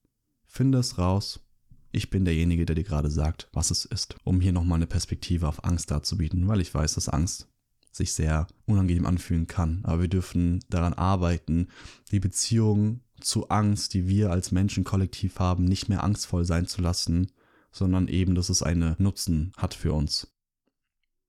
[0.46, 1.40] Finde es raus
[1.92, 5.48] Ich bin derjenige, der dir gerade sagt, was es ist, um hier nochmal eine Perspektive
[5.48, 7.48] auf Angst darzubieten, weil ich weiß, dass Angst
[7.92, 9.82] sich sehr unangenehm anfühlen kann.
[9.84, 11.68] Aber wir dürfen daran arbeiten,
[12.12, 16.82] die Beziehung zu Angst, die wir als Menschen kollektiv haben, nicht mehr angstvoll sein zu
[16.82, 17.32] lassen,
[17.72, 20.28] sondern eben, dass es einen Nutzen hat für uns.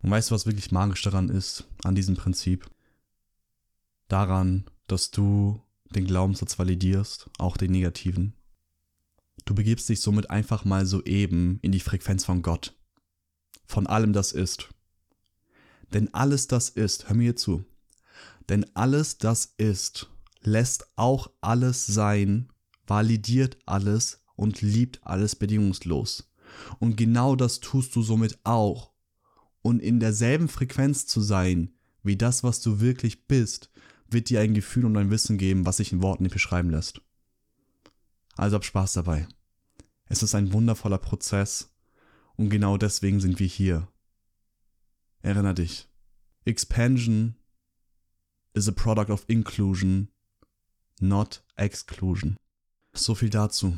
[0.02, 2.70] Und weißt du, was wirklich magisch daran ist, an diesem Prinzip?
[4.08, 8.34] Daran, dass du den Glaubenssatz validierst, auch den negativen.
[9.44, 12.74] Du begibst dich somit einfach mal so eben in die Frequenz von Gott.
[13.64, 14.68] Von allem das ist.
[15.92, 17.64] Denn alles das ist, hör mir zu,
[18.48, 20.10] denn alles das ist,
[20.42, 22.48] lässt auch alles sein,
[22.86, 26.30] validiert alles und liebt alles bedingungslos.
[26.78, 28.92] Und genau das tust du somit auch.
[29.62, 33.70] Und in derselben Frequenz zu sein, wie das, was du wirklich bist,
[34.10, 37.00] wird dir ein Gefühl und ein Wissen geben, was sich in Worten nicht beschreiben lässt.
[38.36, 39.26] Also hab Spaß dabei.
[40.06, 41.74] Es ist ein wundervoller Prozess
[42.36, 43.88] und genau deswegen sind wir hier.
[45.20, 45.88] Erinner dich.
[46.44, 47.34] Expansion
[48.54, 50.08] is a product of inclusion,
[51.00, 52.36] not exclusion.
[52.94, 53.76] So viel dazu.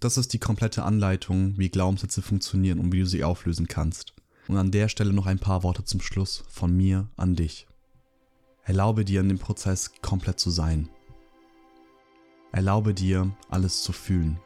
[0.00, 4.14] Das ist die komplette Anleitung, wie Glaubenssätze funktionieren und wie du sie auflösen kannst.
[4.50, 7.68] Und an der Stelle noch ein paar Worte zum Schluss von mir an dich.
[8.64, 10.88] Erlaube dir in dem Prozess komplett zu sein.
[12.50, 14.40] Erlaube dir, alles zu fühlen.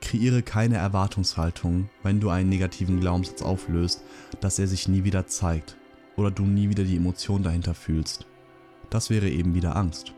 [0.00, 4.04] Kreiere keine Erwartungshaltung, wenn du einen negativen Glaubenssatz auflöst,
[4.40, 5.76] dass er sich nie wieder zeigt
[6.14, 8.28] oder du nie wieder die Emotion dahinter fühlst.
[8.90, 10.14] Das wäre eben wieder Angst.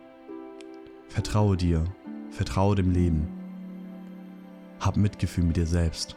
[1.09, 1.83] Vertraue dir,
[2.31, 3.27] vertraue dem Leben.
[4.81, 6.15] Hab Mitgefühl mit dir selbst.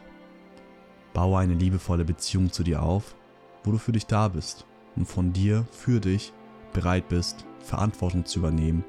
[1.12, 3.14] Baue eine liebevolle Beziehung zu dir auf,
[3.64, 6.32] wo du für dich da bist und von dir für dich
[6.72, 8.84] bereit bist, Verantwortung zu übernehmen,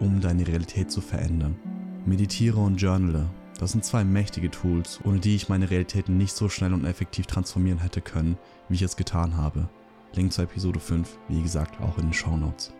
[0.00, 1.56] um deine Realität zu verändern.
[2.04, 3.28] Meditiere und journale.
[3.58, 7.26] Das sind zwei mächtige Tools, ohne die ich meine Realität nicht so schnell und effektiv
[7.26, 8.36] transformieren hätte können,
[8.68, 9.68] wie ich es getan habe.
[10.14, 12.72] Link zur Episode 5, wie gesagt, auch in den Show Notes.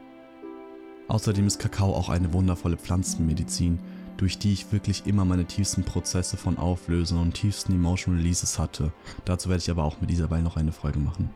[1.08, 3.78] Außerdem ist Kakao auch eine wundervolle Pflanzenmedizin,
[4.16, 8.92] durch die ich wirklich immer meine tiefsten Prozesse von Auflösen und tiefsten Emotional Releases hatte.
[9.24, 11.30] Dazu werde ich aber auch mit Isabel noch eine Folge machen.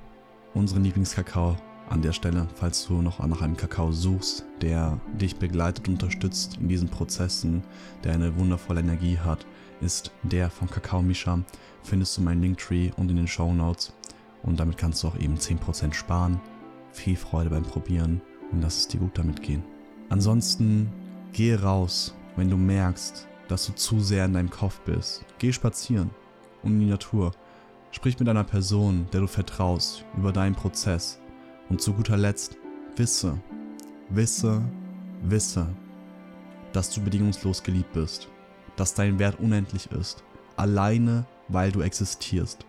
[0.55, 1.57] Unseren Lieblingskakao
[1.89, 6.59] an der Stelle, falls du noch nach einem Kakao suchst, der dich begleitet und unterstützt
[6.61, 7.65] in diesen Prozessen,
[8.05, 9.45] der eine wundervolle Energie hat,
[9.81, 11.41] ist der von Kakao Misha.
[11.83, 13.93] Findest du meinen Linktree und in den Show Notes.
[14.43, 16.41] Und damit kannst du auch eben 10% sparen.
[16.93, 18.21] Viel Freude beim Probieren
[18.53, 19.65] und lass es dir gut damit gehen.
[20.09, 20.93] Ansonsten
[21.33, 25.25] gehe raus, wenn du merkst, dass du zu sehr in deinem Kopf bist.
[25.39, 26.11] Geh spazieren
[26.63, 27.33] und in die Natur.
[27.91, 31.19] Sprich mit einer Person, der du vertraust, über deinen Prozess.
[31.69, 32.57] Und zu guter Letzt,
[32.97, 33.39] wisse,
[34.09, 34.63] wisse,
[35.23, 35.67] wisse,
[36.73, 38.29] dass du bedingungslos geliebt bist,
[38.77, 40.23] dass dein Wert unendlich ist,
[40.57, 42.65] alleine weil du existierst.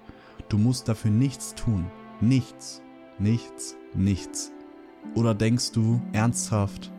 [0.49, 1.86] Du musst dafür nichts tun.
[2.20, 2.82] Nichts,
[3.20, 4.51] nichts, nichts.
[5.16, 6.91] Oder denkst du ernsthaft,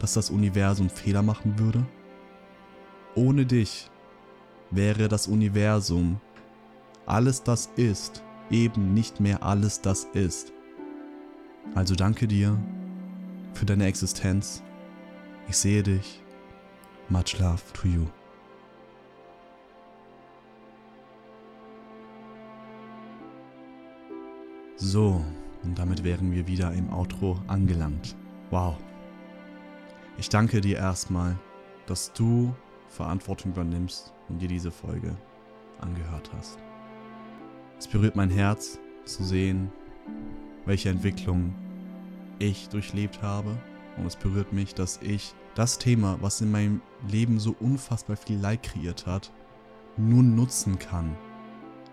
[0.00, 1.86] dass das Universum Fehler machen würde?
[3.14, 3.88] Ohne dich
[4.70, 6.20] wäre das Universum,
[7.06, 10.52] alles das ist, eben nicht mehr alles das ist.
[11.74, 12.58] Also danke dir
[13.54, 14.62] für deine Existenz.
[15.48, 16.22] Ich sehe dich.
[17.08, 18.06] Much love to you.
[24.76, 25.22] So,
[25.62, 28.16] und damit wären wir wieder im Outro angelangt.
[28.50, 28.76] Wow.
[30.20, 31.38] Ich danke dir erstmal,
[31.86, 32.54] dass du
[32.88, 35.16] Verantwortung übernimmst und dir diese Folge
[35.80, 36.58] angehört hast.
[37.78, 39.72] Es berührt mein Herz zu sehen,
[40.66, 41.54] welche Entwicklung
[42.38, 43.56] ich durchlebt habe.
[43.96, 48.38] Und es berührt mich, dass ich das Thema, was in meinem Leben so unfassbar viel
[48.38, 49.32] Leid kreiert hat,
[49.96, 51.16] nun nutzen kann,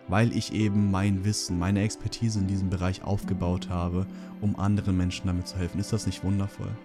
[0.09, 4.05] weil ich eben mein Wissen, meine Expertise in diesem Bereich aufgebaut habe,
[4.41, 5.79] um anderen Menschen damit zu helfen.
[5.79, 6.75] Ist das nicht wundervoll?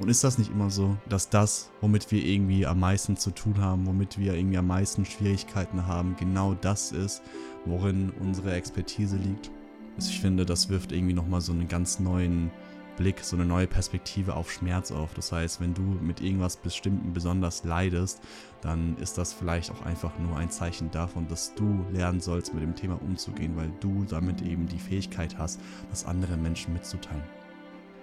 [0.00, 3.60] Und ist das nicht immer so, dass das, womit wir irgendwie am meisten zu tun
[3.60, 7.20] haben, womit wir irgendwie am meisten Schwierigkeiten haben, genau das ist,
[7.66, 9.50] worin unsere Expertise liegt?
[9.96, 12.50] Also ich finde, das wirft irgendwie nochmal so einen ganz neuen
[12.96, 15.12] Blick, so eine neue Perspektive auf Schmerz auf.
[15.12, 18.20] Das heißt, wenn du mit irgendwas Bestimmten besonders leidest,
[18.62, 22.62] dann ist das vielleicht auch einfach nur ein Zeichen davon, dass du lernen sollst, mit
[22.62, 27.39] dem Thema umzugehen, weil du damit eben die Fähigkeit hast, das anderen Menschen mitzuteilen.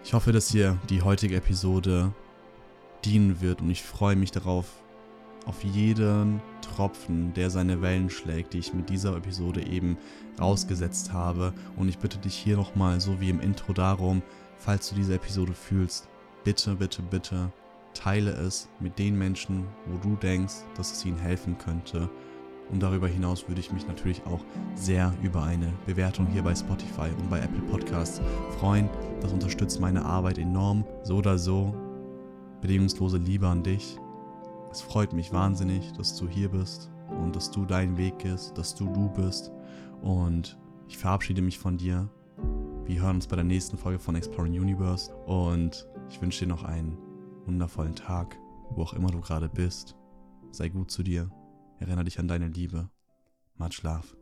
[0.08, 2.14] Ich hoffe, dass dir die heutige Episode
[3.04, 4.66] dienen wird und ich freue mich darauf,
[5.46, 9.98] auf jeden Tropfen, der seine Wellen schlägt, die ich mit dieser Episode eben
[10.40, 11.54] rausgesetzt habe.
[11.76, 14.22] Und ich bitte dich hier nochmal, so wie im Intro, darum,
[14.58, 16.08] falls du diese Episode fühlst,
[16.46, 17.52] bitte, bitte, bitte
[17.94, 22.10] teile es mit den Menschen, wo du denkst, dass es ihnen helfen könnte.
[22.72, 24.42] Und darüber hinaus würde ich mich natürlich auch
[24.76, 28.22] sehr über eine Bewertung hier bei Spotify und bei Apple Podcasts
[28.60, 28.90] freuen.
[29.22, 30.86] Das unterstützt meine Arbeit enorm.
[31.04, 31.74] So oder so,
[32.62, 33.98] bedingungslose Liebe an dich.
[34.72, 36.90] Es freut mich wahnsinnig, dass du hier bist
[37.22, 39.52] und dass du deinen Weg gehst, dass du du bist.
[40.02, 40.58] Und
[40.88, 42.10] ich verabschiede mich von dir.
[42.86, 46.64] Wir hören uns bei der nächsten Folge von Exploring Universe und ich wünsche dir noch
[46.64, 46.98] einen
[47.46, 48.38] wundervollen Tag,
[48.72, 49.96] wo auch immer du gerade bist.
[50.52, 51.30] Sei gut zu dir.
[51.80, 52.90] Erinnere dich an deine Liebe.
[53.58, 54.16] Much love.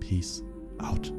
[0.00, 0.42] Peace
[0.78, 1.12] out.